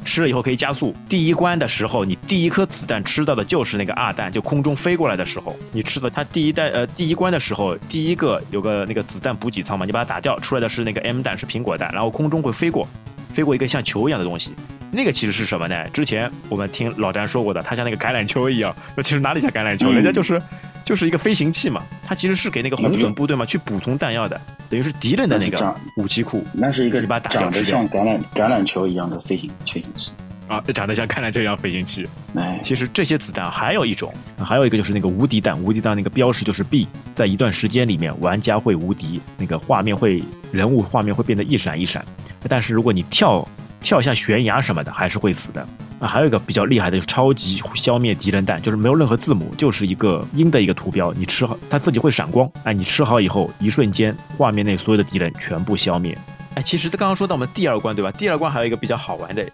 [0.03, 0.96] 吃了以后可以加速。
[1.09, 12.88] 第一关的时候，你第一颗子弹吃到的就是那个二弹，就空中飞过来的时候，你吃的它第一代呃第一关的时候，第一个有个那个子弹补给仓嘛，你把它打掉，出来的是那个 M 弹，是苹果弹，然后空中会飞过，
[13.33, 14.53] 飞过一个像球一样的东西。
[14.90, 15.88] 那个其实是什么呢？
[15.90, 18.75] 之前我们听老詹说过的，它像那个橄榄球一样。
[18.97, 19.90] 那其实哪里像橄榄球？
[19.90, 20.40] 人家就是。
[20.83, 26.45] 就是一个飞行器嘛，它其实是给那个红隼部队嘛去补充弹药的，等于是敌人的那个武器库。
[26.53, 30.11] 那是一个你把长得像橄榄橄榄球一样的飞行飞行器
[30.51, 32.05] 啊，长得像橄榄球一样飞行器。
[32.35, 42.05] 哎，其实这些子弹还有一种，还有一个就是那个无敌弹，无敌弹那个标识就是 B，在一段时间里面玩家会无敌，那个画面会人物画面会变得一闪一闪，
[42.49, 43.47] 但是如果你跳
[43.81, 45.65] 跳下悬崖什么的，还是会死的。
[46.01, 56.17] 啊，还有一个比较厉害的，就是超级消灭敌人弹，就是没有任何字母，就是一个鹰的一个图标，你吃好，它自己会闪光，哎，你吃好以后，一瞬间画面内所有的敌人全部消灭。
[56.55, 58.11] 哎，其实这刚刚说到我们第二关对吧？
[58.13, 59.47] 第二关还有一个比较好玩的，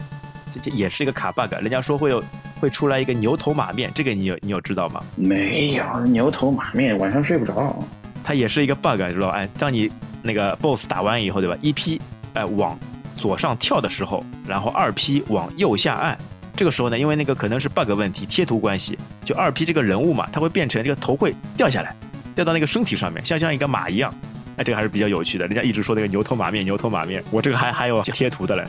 [0.57, 2.23] 这这也是一个卡 bug，人家说会有
[2.61, 5.01] 会出来一个牛头马面，这个你有你有知道吗？
[5.17, 7.77] 没有，牛头马面晚上睡不着，
[8.25, 9.35] 它也是一个 bug，知道吧？
[9.37, 9.91] 哎，当你
[10.23, 11.57] 那个 boss 打完以后对吧？
[11.61, 12.01] 一 P
[12.35, 12.79] 哎往
[13.17, 16.17] 左上跳的时候，然后二 P 往右下按。
[16.55, 21.95] 这个时候呢，因为那个可能是 bug 问题，贴图关系，就二 P 这个人物嘛，它会变成这个头会掉下来，
[22.35, 24.13] 掉到那个身体上面，像像一个马一样。
[24.57, 25.47] 哎，这个还是比较有趣的。
[25.47, 28.65] 人家一直说那个牛头马面，牛头马面，我这个还还有贴图的嘞。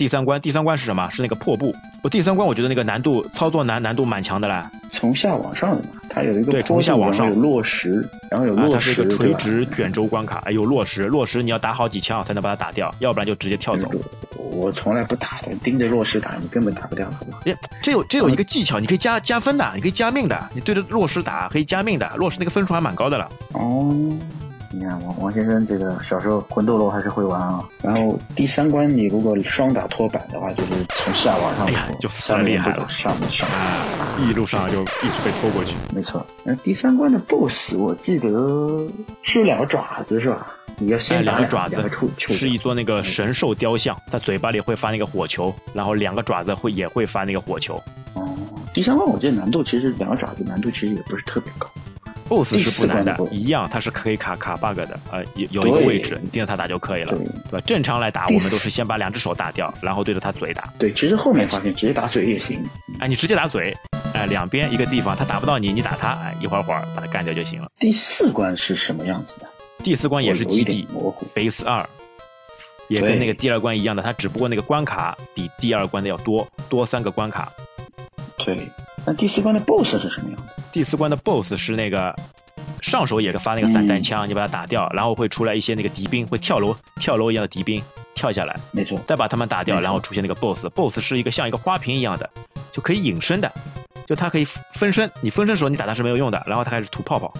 [0.00, 1.06] 第三关，第三关是什么？
[1.10, 1.76] 是那个破布。
[2.00, 4.70] 我第三关我觉得那个难度操作难难度蛮强的啦。
[4.90, 13.90] 从下往上的嘛，它有一个对，从下往上有落石，然后有落石，它是一个垂直卷轴关卡，有落石，落石你要打好几枪才能把它打掉，要不然就直接跳走。
[14.38, 17.06] 我从来不打的，盯着落石打，你根本打不掉？
[17.44, 23.28] 哎，这有这有一个技巧，你可以加加分的，你可以加命的，你对着落石打可以加命的，落石那个分数还蛮高的了。
[23.52, 24.18] 哦。
[24.72, 27.68] 你看王王先生这个小时候魂斗罗还是会玩啊。
[27.82, 33.48] 然后第三关你如果双打拖板的话，就是从下往上拖，就太厉害了，上上
[34.20, 35.74] 一路上就一直被拖过去。
[35.94, 36.24] 没错。
[36.44, 38.86] 那第三关的 BOSS 我记得
[39.22, 40.46] 是有两个爪子是吧？
[40.78, 47.74] 你要先打两个爪子是一座那个神兽雕像，它嘴巴里会发那个火球，然后两个爪子会也会发那个火球。
[48.14, 48.34] 哦，
[48.72, 51.68] 第三关我觉得难度其实两个爪子难度其实也不是特别高。
[52.30, 57.60] BOSS 是不难的的一样，它是可以卡卡 bug 的，呃，有有一个位置，你盯着它打就可以了，对对吧？
[57.66, 60.72] 正常来打，我们都是先把两只手打掉，然后对着它嘴打。
[60.78, 62.64] 对，其实后面发现直接打嘴也行。
[63.00, 63.76] 哎，你直接打嘴，
[64.14, 67.68] 哎，两边一个地方，它打不到你，你打它，哎，一会儿会儿把它干掉就行了。
[67.80, 69.48] 第四关是什么样子的？
[69.82, 71.26] 第四关也是基地模糊。
[71.34, 71.84] base 二，
[72.88, 77.50] 也跟那个第二关一样的，它只不过那个关卡比第二关的要多多三个关卡。
[78.44, 78.68] 对，
[79.06, 80.62] 那第四关的 BOSS 是什么样的？
[80.72, 82.14] 第四关的 BOSS 是那个
[82.80, 87.82] 上手也是发那个散弹枪，你把它打掉，然后会出来一些那个敌兵，会跳楼跳楼一样的敌兵
[88.14, 90.66] 跳下来，没错，再把他们打掉，然后出现那个 BOSS。
[90.74, 92.28] BOSS 是一个像一个花瓶一样的，
[92.72, 93.50] 就可以隐身的，
[94.06, 95.10] 就它可以分身。
[95.20, 97.32] 你分身的时候你打它是没有用的，然后它开始吐泡泡，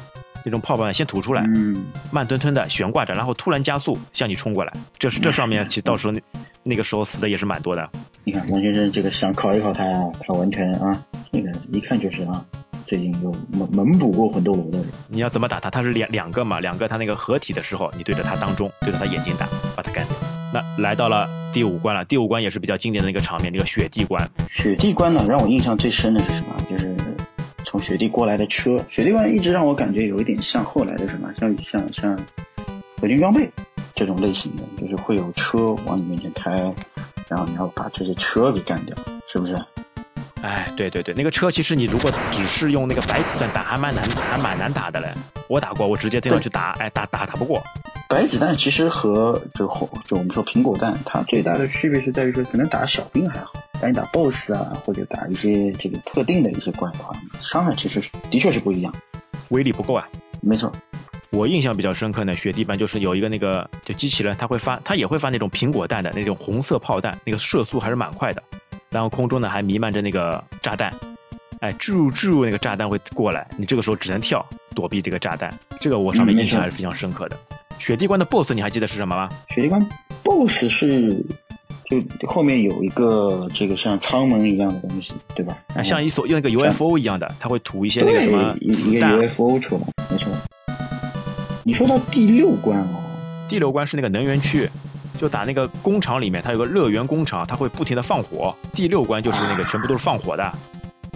[0.44, 4.72] 那种泡泡呢先吐出来，嗯，慢吞吞的悬挂着，然后突然加速向你冲过来。
[4.98, 6.20] 这是这上面其实到时候那
[6.62, 7.88] 那个时候死的也是蛮多的。
[8.24, 12.44] 你看王先生这个想考一考他呀，他完全啊，那个一看就是啊，
[12.86, 14.86] 最近有猛猛补过魂斗罗的人。
[15.08, 15.70] 你要怎么打他？
[15.70, 20.16] 他是两两个嘛，两个他那个合体的时候，你对着他当中，对着他眼睛打，把他干掉。
[20.52, 24.28] 那来到了第五关了，第五关也是比较经典的一个场面，这个雪地关。
[24.50, 26.46] 雪地关呢，让我印象最深的是什么？
[27.80, 28.78] 雪地过来的车。
[28.88, 32.18] 雪地关一直让我感觉有一点像后来的什么，像像像
[33.00, 33.50] 合金装备
[33.94, 36.50] 这种类型的，就是会有车往你面前开，
[37.28, 38.96] 然后你要把这些车给干掉，
[39.32, 39.56] 是不是？
[40.42, 45.08] 哎，对对对，那个车其实你如果只是用那个白子弹打，还蛮难，还蛮难打的嘞。
[45.48, 47.62] 我打过，我直接这样去打，哎，打打打不过。
[48.08, 58.94] 白子弹其实和这个火，就我们说苹果弹，它最大的区别是在于说，可能打小兵还好，但你打 BOSS 啊，或者打一些这个特定的一些怪的话，伤害其实是的确是不一样。
[59.48, 60.06] 威力不够啊。
[60.42, 60.70] 没错，
[61.30, 68.42] 我印象比较深刻呢，雪地班就是有一个那个就机器人，它会发，它也会发那种苹果弹的那种红色炮弹，那个射速还是蛮快的。
[68.90, 70.92] 然后空中呢还弥漫着那个炸弹，
[71.60, 75.52] 哎，注注那个炸弹会过来，你这个时候只能跳躲避这个炸弹。
[75.80, 77.36] 这个我上面印象还是非常深刻的。
[77.78, 79.28] 雪地关的 BOSS 你还记得是什么吗？
[79.54, 79.80] 雪地关
[80.22, 81.24] BOSS 是
[82.20, 85.56] 就后面有一个这个像舱门一样的东西，对吧？
[85.74, 89.06] 啊，像一所用那个 UFO 一样的，它会吐一些那个什么一一个。
[89.26, 90.28] UFO 出来，没错。
[91.64, 93.00] 你说到第六关哦，
[93.48, 94.68] 第六关是那个能源区，
[95.18, 98.54] 就打那个工厂里面，它有个乐园工厂，它会不停的放火。
[98.72, 100.52] 第六关就是那个全部都是放火的。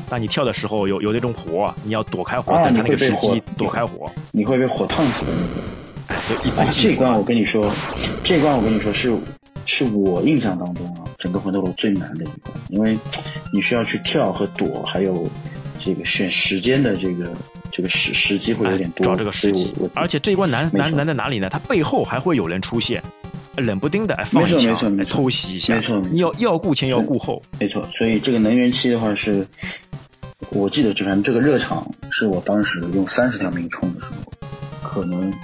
[0.09, 4.11] 当你跳的时候有有那种火，你要躲开火，啊等它那个时你会被火机躲开火。
[4.33, 5.63] 你会被火烫死的那个。
[6.09, 7.71] 哎，就一啊喷，气死这关我跟你说，
[8.23, 9.17] 这关我跟你说是
[9.77, 12.97] 是我印象当中啊，整个魂斗罗最难的一关，因为
[13.53, 15.29] 你需要去跳和躲，还有
[15.81, 17.35] 这个选时间的这个
[17.73, 19.75] 这个时时机会有点多，哎找这个时机。
[19.95, 21.49] 而且这一关难难难在哪里呢？
[21.51, 23.03] 它背后还会有人出现，
[23.57, 27.43] 冷不丁的哎放一没错枪没错偷袭一下没错没错，你要要顾前要顾后。
[27.59, 29.45] 没错，所以这个能源期的话是，
[30.51, 35.35] 我记得这反正这个热场是我当时用三十条命冲的时候，可能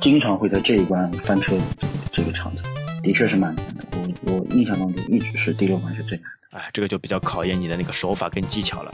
[0.00, 2.62] 经常会在这一关翻车的这个这个场景，
[3.06, 3.84] 的确是蛮难的。
[3.92, 8.92] 我我印象当中一直是第六关是最难的，哎，这个就比较考验你的那个手法跟技巧了，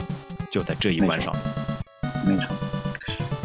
[0.51, 1.35] 就在这一关上。
[2.23, 2.45] 没错。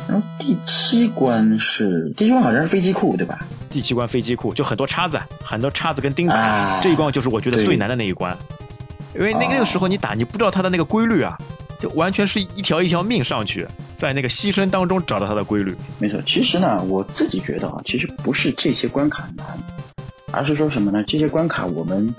[0.07, 3.39] 然后第七关是第七关好像是飞机库对吧？
[3.71, 8.37] 第七关飞机库就很多叉子，很多叉子跟钉子，啊这一关就是我觉得最难的那一关，
[9.15, 11.35] 因为那个哦那个时候你打你不知道它的那个规律啊，
[11.81, 15.75] 就完全是一条一条命上去，在那个牺牲当中找到它的规律。
[15.99, 19.47] 没错，其实呢，我自己觉得啊，其实不是这些关卡难，
[20.33, 21.03] 而是说什么呢？
[21.05, 22.15] 这些关卡我们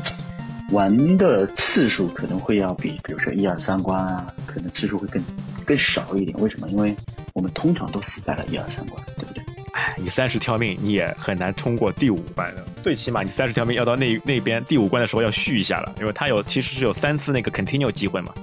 [0.72, 5.24] 玩的次数可能会要比，比如说一二三关啊，可能次数会更
[5.66, 6.38] 更少一点。
[6.40, 6.68] 为什么？
[6.70, 6.96] 因为
[7.34, 9.44] 我们通常都死在了一二三关，对不对？
[9.74, 18.34] 哎，你三十条命你也很难通过第五关的，最起码你三十条命要到那那边第五关的时候要续一下了，因为它有其实是有三次那个 continue 机会嘛，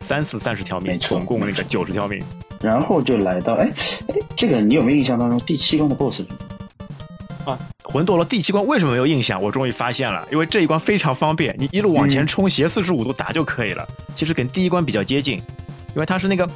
[0.00, 2.22] 三次三十条命，总共那个九十条命。
[2.60, 3.70] 然后就来到，哎
[4.08, 6.22] 哎，这个你有没有印象当中第七关的 BOSS？
[7.94, 9.40] 啊，魂斗罗第七关为什么没有印象？
[9.40, 13.86] 我终于发现了，因为这一关非常方便，你一路往前冲，斜四十五度打就可以了。
[14.14, 15.36] 其实跟第一关比较接近，
[15.94, 16.48] 因为它是那个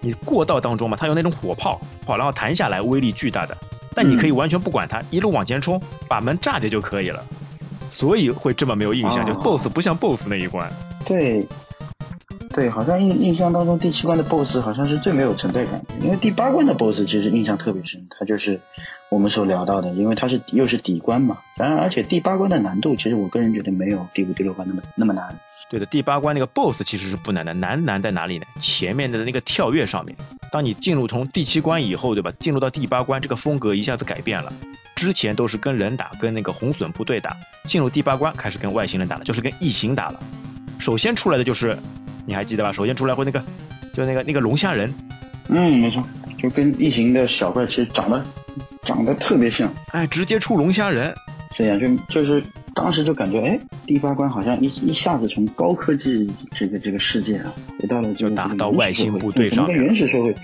[0.00, 3.54] 你过道当中嘛，它有那种火炮，炮然后弹下来，威力巨大的。
[3.94, 5.78] 但你可以完全不管它，一路往前冲，
[6.08, 7.22] 把门炸掉就可以了。
[7.90, 10.70] 所以会这么没有印象，哦就 BOSS 不像 BOSS 那一关。
[11.04, 11.46] 对，
[12.58, 18.60] 对，好像印印象当中第七关的 BOSS 好像是最没有存在感的，因为第八关的 BOSS 其实印象特别深，它就是
[19.10, 25.32] 我们所聊到的，因为它是又是底关嘛，然而而且第八关的难度其实我个人觉得没有第五、第六关那么那么难。
[25.70, 28.44] 对的，第八关那个 BOSS 其实是不难的，难难在哪里呢？
[28.58, 30.12] 前面的那个跳跃上面。
[30.50, 32.32] 当你进入从第七关以后，对吧？
[32.40, 34.52] 进入到第八关，这个风格一下子改变了，
[34.96, 37.36] 之前都是跟人打，跟那个红隼部队打，
[37.66, 40.18] 进入第八关开始跟外星人打了，就是跟异形打了。
[40.78, 41.76] 首先出来的就是，
[42.24, 42.72] 你还记得吧？
[42.72, 43.42] 首先出来会那个，
[43.92, 44.92] 就那个那个龙虾人。
[45.48, 46.02] 嗯，没错，
[46.36, 48.24] 就跟异形的小怪其实长得
[48.82, 49.72] 长得特别像。
[49.92, 51.14] 哎，直接出龙虾人，
[51.56, 52.42] 是呀就就是
[52.74, 60.34] 当时就感觉，哎，第八关好像一一下子从高科技这个这个世界啊，回到了就打到外星部队上，原始社会。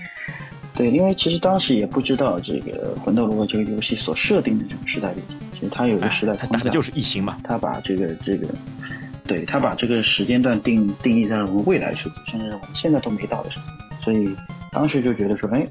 [0.73, 7.37] 对，因为其实当时也不知道这个《魂斗罗》这个游戏所设定的这种时代背景，其实它有一个时代框架，它打的就是异形嘛。
[7.43, 8.45] 它把这个这个，
[9.25, 13.65] 对，他把这个时间段定定义在了我们未来世界，甚至我们现在都没到的时候。
[14.01, 14.35] 所以
[14.71, 15.65] 当时就觉得说，哎，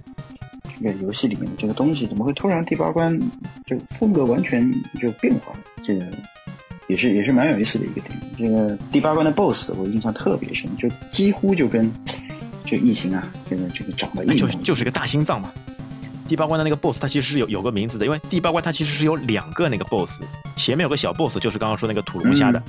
[0.78, 3.18] 这个游戏里面的这个东西怎么会突然第八关
[3.66, 5.58] 就风格完全就变化了？
[5.86, 6.04] 这个
[6.88, 8.20] 也是也是蛮有意思的一个点。
[8.36, 11.90] 这个第八关的 BOSS 我印象特别深，就几乎就跟。
[12.66, 15.52] 就异形啊，这个这个长得就就是个大心脏嘛。
[16.26, 20.22] 第八关的那个 boss，它其实是有有个名字的，因为第八关它其实是有两个那个 boss，
[20.56, 22.62] 前面有个小 boss，就是刚刚说那个土龙虾的。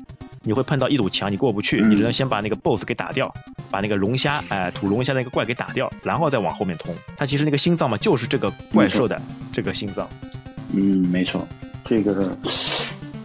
[0.46, 3.34] 你会碰到一堵墙，你过不去，你只能先把那个 boss 给打掉，
[3.70, 6.96] 把那个龙虾，哎，土龙虾那个怪给打掉，然后再往后面通。
[7.18, 9.20] 它其实那个心脏嘛，就是这个怪兽的
[9.52, 10.08] 这个心脏。
[10.74, 11.46] 嗯，没错，
[11.84, 12.38] 这个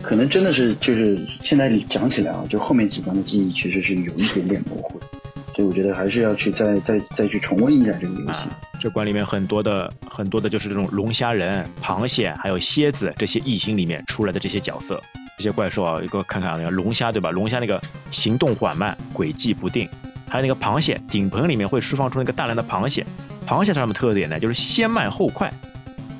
[0.02, 5.06] 可能真的是就是现在讲起来啊，就后面几关的记忆其实是有一点点模糊的。
[5.54, 8.46] 所以我觉得还是要去再再再去重温一下这个游戏。
[8.80, 15.02] 这关里面很多的很多的就是这种龙虾人、螃蟹还有蝎子这些异形里面出来的这些角色，
[15.40, 17.30] 这些怪兽啊，一个看看那个龙虾对吧？
[17.30, 17.80] 龙虾那个
[18.10, 19.88] 行动缓慢、轨迹不定，
[20.28, 23.06] 还有那个螃蟹，顶棚里面会释放出那个大量的螃蟹。
[23.46, 24.38] 螃蟹它什么特点呢？
[24.38, 25.50] 就是先慢后快，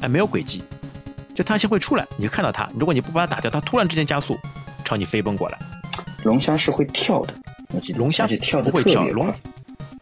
[0.00, 0.62] 哎，没有轨迹，
[1.34, 4.38] 就它先会出来，你就看到它，如果你不把它打掉，它突然之间加速
[4.86, 5.58] 朝你飞奔过来。
[6.24, 7.34] 龙虾是会跳的。
[7.96, 9.30] 龙虾跳不会跳，龙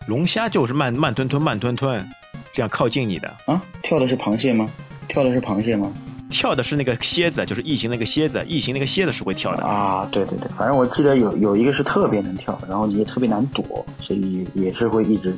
[0.06, 2.08] 龙虾就是慢慢吞吞慢吞吞，
[2.52, 3.60] 这样靠近你的啊？
[3.82, 4.70] 跳的是螃蟹吗？
[5.08, 5.92] 跳的是螃蟹吗？
[6.30, 10.08] 跳的是那个蝎子，就是异形那个蝎子，异形那个蝎子是会跳的啊！
[10.12, 15.34] 对对对，反正我记得有有一个是特别能跳，然后也特别难躲，所以也是会一直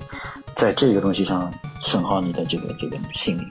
[0.55, 3.47] 在这个东西上损耗你的这个这个性命。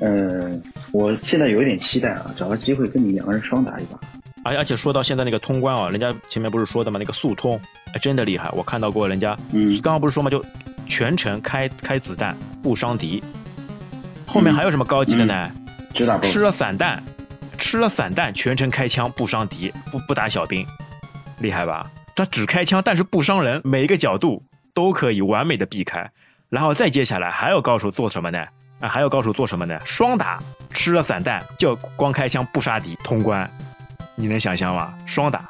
[0.00, 0.62] 嗯，
[0.92, 3.98] 我现在有一点期待啊，找个机会跟你两个人双打一把。
[4.44, 6.98] 而而且说到现在那个通关啊，人家前面不是说的吗？
[7.00, 7.58] 那个速通，
[7.94, 8.50] 哎，真的厉害！
[8.52, 10.30] 我看到过人家，嗯，刚刚不是说吗？
[10.30, 10.44] 就
[10.86, 13.22] 全程开开子弹不伤敌。
[14.26, 15.50] 后面还有什么高级的呢？
[16.22, 17.02] 吃了散弹，
[17.56, 20.66] 吃了散弹，全程开枪不伤敌，不不打小兵，
[21.38, 21.90] 厉害吧？
[22.14, 24.42] 他只开枪，但是不伤人，每一个角度
[24.74, 26.10] 都可以完美的避开。
[26.48, 28.38] 然后再接下来还有高手做什么呢？
[28.80, 29.78] 啊，还有高手做什么呢？
[29.84, 30.38] 双打，
[30.70, 33.50] 吃了散弹就光开枪不杀敌，通关。
[34.14, 34.94] 你能想象吗？
[35.06, 35.48] 双打，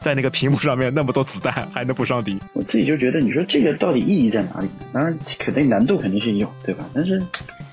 [0.00, 2.40] 在那个屏幕上面那么多子弹，还能不伤敌？
[2.52, 4.68] 我自己就觉得，你说这个到底意义在哪里？
[4.92, 6.84] 当然，肯定难度肯定是有，对吧？
[6.94, 7.22] 但是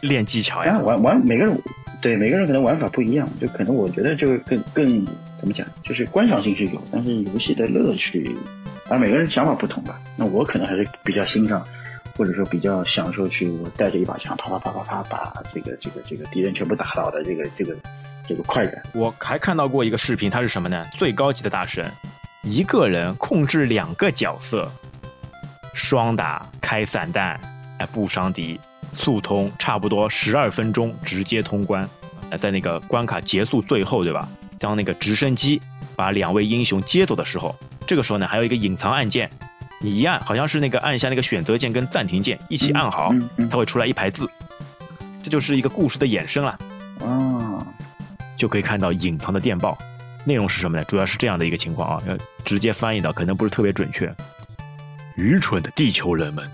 [0.05, 1.59] 练技巧呀，玩玩每个人
[2.01, 5.05] 对每个人可能玩法不一样，就可能我觉得这个更更
[5.39, 8.35] 怎么讲，就是观赏性是有，但是游戏的乐趣，
[8.89, 9.99] 而每个人想法不同吧。
[10.15, 11.65] 那我可能还是比较欣赏，
[12.15, 17.75] 或者说比较享受去我带着一把枪，啪啪啪啪啪把这个这个这个敌人全部打倒的这个这个。
[18.27, 20.83] 这个快感，我还看到过一个视频，它是什么呢？
[20.97, 21.85] 最高级的大神，
[22.41, 24.67] 一个人控制两个角色，
[25.75, 27.39] 双打开散弹，
[27.77, 28.59] 哎不伤敌，
[28.95, 31.87] 速通差不多十二分钟直接通关。
[32.31, 34.27] 哎，在那个关卡结束最后，对吧？
[34.57, 35.61] 当那个直升机
[35.95, 39.29] 把两位英雄接走的时候，这个时候呢，还有一个隐藏按键，
[39.79, 43.13] 你一按，好像是那个按下那个选择键跟暂停键一起按好，
[43.51, 44.27] 它会出来一排字，
[45.21, 46.57] 这就是一个故事的衍生了。
[47.01, 47.67] 啊。
[48.37, 49.77] 就可以看到隐藏的电报，
[50.25, 50.83] 内容是什么呢？
[50.85, 54.13] 主要是这样的一个情况啊，要直接翻译的可能不是特别准确。
[55.15, 56.49] 愚蠢的地球人们，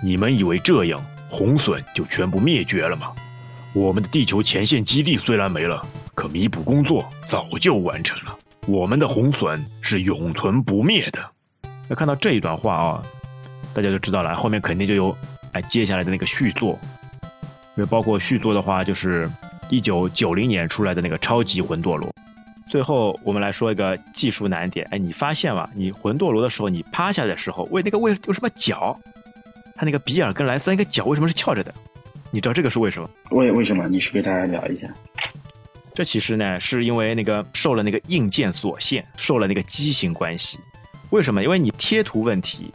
[0.00, 1.04] 你们以为这样
[1.34, 3.12] 红隼就全部灭绝了吗？
[3.72, 8.38] 我们的地球前线基地虽然没了，可弥补工作早就完成了。
[8.68, 11.20] 我们的红隼是永存不灭的。
[11.88, 13.02] 那看到这一段话啊，
[13.74, 15.16] 大家就知道了，后面肯定就有
[15.52, 16.78] 哎接下来的那个续作，
[17.76, 19.28] 因为包括续作的话就是。
[19.70, 22.12] 一九九零年出来的那个超级魂斗罗，
[22.68, 24.86] 最后我们来说一个技术难点。
[24.90, 25.66] 哎，你发现吗？
[25.74, 28.96] 你魂斗罗的时候，你趴下的时候，为那个为有什么脚？
[29.74, 31.74] 他那个比尔跟莱斯那个脚为什么是翘着的？
[32.30, 33.08] 你知道这个是为什么？
[33.30, 33.86] 为为什么？
[33.88, 34.88] 你是给大家聊一下。
[35.94, 40.58] 这其实呢，是因为那个受了那个硬件所限，受了那个畸形关系。
[41.10, 41.42] 为什么？
[41.42, 42.72] 因为你贴图问题，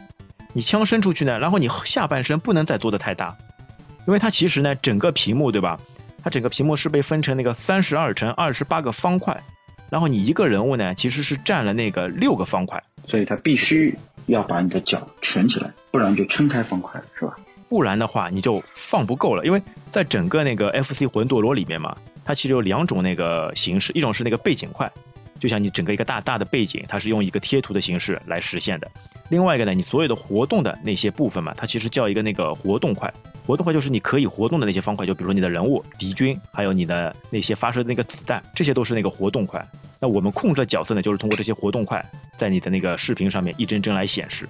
[0.54, 3.36] 你枪伸出去呢，然后你下半身不能再做的太大，
[4.06, 5.78] 因为它其实呢，整个屏幕对吧？
[6.22, 9.38] 它整个屏幕是被分成那个三十二乘二十八个方块，
[9.90, 13.94] 然后你一个人物呢其实是占了那个六个方块，所以它必须
[14.26, 17.36] 要把你的脚蜷起来，不然就撑开方块了，是吧？
[17.68, 24.90] 不然的话你就放不够了，因为在整个那个 FC 魂斗罗里面嘛，它其实有两种那个形式，一种是那个背景块，
[25.40, 28.88] 就像你整个一个大大的背景，它是用一个贴图的形式来实现的。
[29.30, 33.12] 另外一个呢，你所有的活动的那些部分嘛，它其实叫一个那个活动块。
[33.46, 39.64] 活动块就是你可以活动的那些方块，就比如说你的人物、敌军，还有你的那些发射的那个子弹，这些都是那个活动块。
[39.98, 42.04] 那我们控制的角色呢，就是通过这些活动块，
[42.36, 44.48] 在你的那个视频上面一帧帧来显示。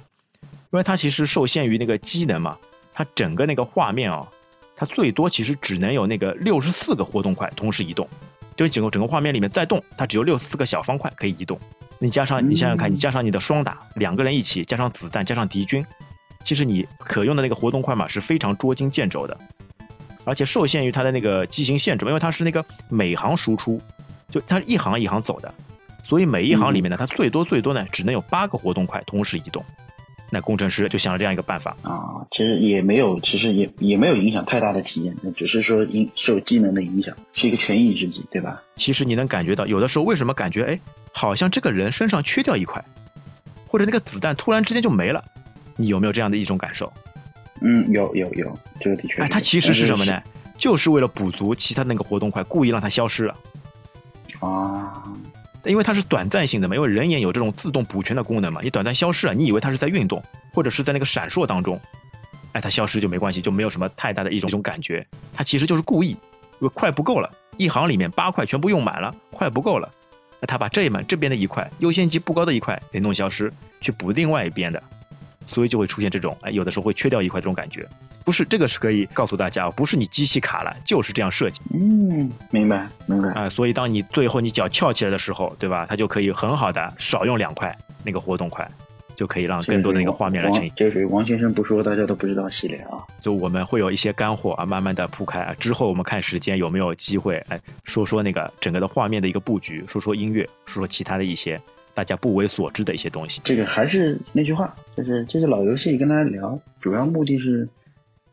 [0.72, 2.58] 因为它其实受限于那个机能嘛，
[2.92, 4.26] 它整个那个画面啊，
[4.76, 8.08] 它最多其实只能有那个六十四个活动块同时移动，
[8.60, 11.58] 就整个整个画面里面再动，它只有六十四个小方块可以移动。
[11.98, 15.82] 你加上你想想看，你加上你的双打，两个人一起加上子弹加上敌军，
[16.44, 19.34] 其实你可用的那个活动块嘛是非常捉襟见肘的，
[20.24, 23.80] 而且受限于它的那个机型限制，因为它是那个每行输出，
[24.28, 25.54] 就它一行一行走的，
[26.04, 29.64] 所以每一行里面呢，它最多最多呢只能有八个活动块同时移动。
[30.30, 38.62] 那工程师就想了这样一个办法啊，其实也没有，其实也也没有影响太大的体验，那只是说因受机能的影响，是一个权宜之计，对吧？
[38.76, 40.80] 其实你能感觉到，有的时候为什么感觉哎，
[41.12, 42.82] 好像这个人身上缺掉一块，
[43.66, 45.24] 或者那个子弹突然之间就没了，
[45.76, 46.92] 你有没有这样的一种感受？
[47.60, 49.22] 嗯，有有有，这个的确。
[49.22, 50.22] 哎，它其实是什么呢？
[50.56, 53.34] 就是为了补足其他那个活动块，故意让它消失了。
[54.38, 55.02] 啊。
[55.64, 60.22] 因为它是短暂性的嘛，因为人眼有这种自动补全的功能嘛，你短暂消失了，你以为它是在运动，
[60.54, 61.78] 或者是在那个闪烁当中，
[62.52, 66.18] 哎，它消失就没关系，就没有什么太大的一种一种感觉，它其实就是故意，因
[66.60, 69.88] 为快不够了，一行里面八块全部用满了，快不够了，
[70.40, 74.82] 那他把这一满这边的一块优先级不高的一块给弄消失，去补另外一边的，
[75.46, 77.86] 所以就会出现这种，哎，有的时候会缺掉一块这种感觉。
[78.30, 81.60] 不是这个是可以告诉大家，不是你机器卡了，就是这样设计。
[81.74, 83.48] 嗯，明白明白啊。
[83.48, 85.84] 所以当你最后你脚翘起来的时候，对吧？
[85.88, 88.64] 它就可以很好的少用两块那个活动块，
[89.16, 90.70] 就可以让更多的那个画面来呈现。
[90.76, 93.02] 这属于王先生不说大家都不知道系列啊。
[93.20, 95.52] 就我们会有一些干货啊，慢慢的铺开啊。
[95.54, 101.60] 之后我们看时间有没有机会，哎，说说那个整个的画面的一个布局，说说音乐，说说其他的一些
[101.94, 103.40] 大家不为所知的一些东西。
[103.42, 107.68] 这个还是那句话，就是这是老游戏，跟大家聊，主要目的是。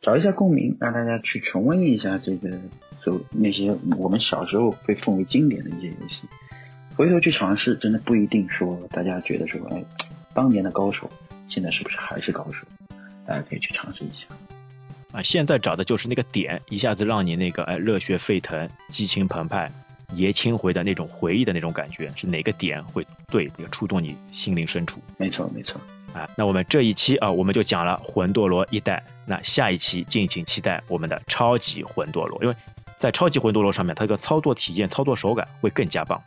[0.07, 2.49] 找一下共鸣，让大家去重温一下这个，
[3.05, 6.21] 就那些我们小时候被奉为经典的一些游戏，
[6.95, 9.83] 回头去尝试，真的不一定说大家觉得说，哎，
[10.33, 11.11] 当年的高手，
[11.49, 12.65] 现在是不是还是高手？
[13.25, 14.27] 大家可以去尝试一下。
[15.11, 19.69] 啊，现在找的就是那个点，一下子让你那个哎热血沸腾、激情澎湃、
[20.13, 25.01] 爷青回的那种回忆的那种感觉，是哪个点会对那个触动你心灵深处？
[25.17, 25.81] 没错，没错。
[26.13, 29.03] 啊，那我们这一期啊，我们就讲了魂斗罗一代。
[29.25, 32.55] 那下一期敬请期待我们的超级魂斗罗，因为
[32.95, 36.21] 在超级魂斗罗上面，它这个操作体验、操作手感会更加棒。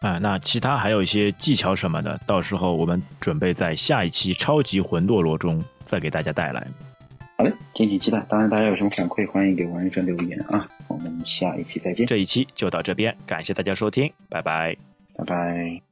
[0.00, 6.66] 啊，那其他还有一些技巧什么的，到时候我们准备在下一期超级魂斗罗中再给大家带来。
[7.38, 8.20] 好嘞，敬请期待。
[8.28, 10.68] 当然，大家有什么反馈，欢迎给王医生留言啊。
[10.88, 12.06] 我们下一期再见。
[12.06, 14.76] 这一期就到这边，感谢大家收听，拜拜，
[15.16, 15.91] 拜拜。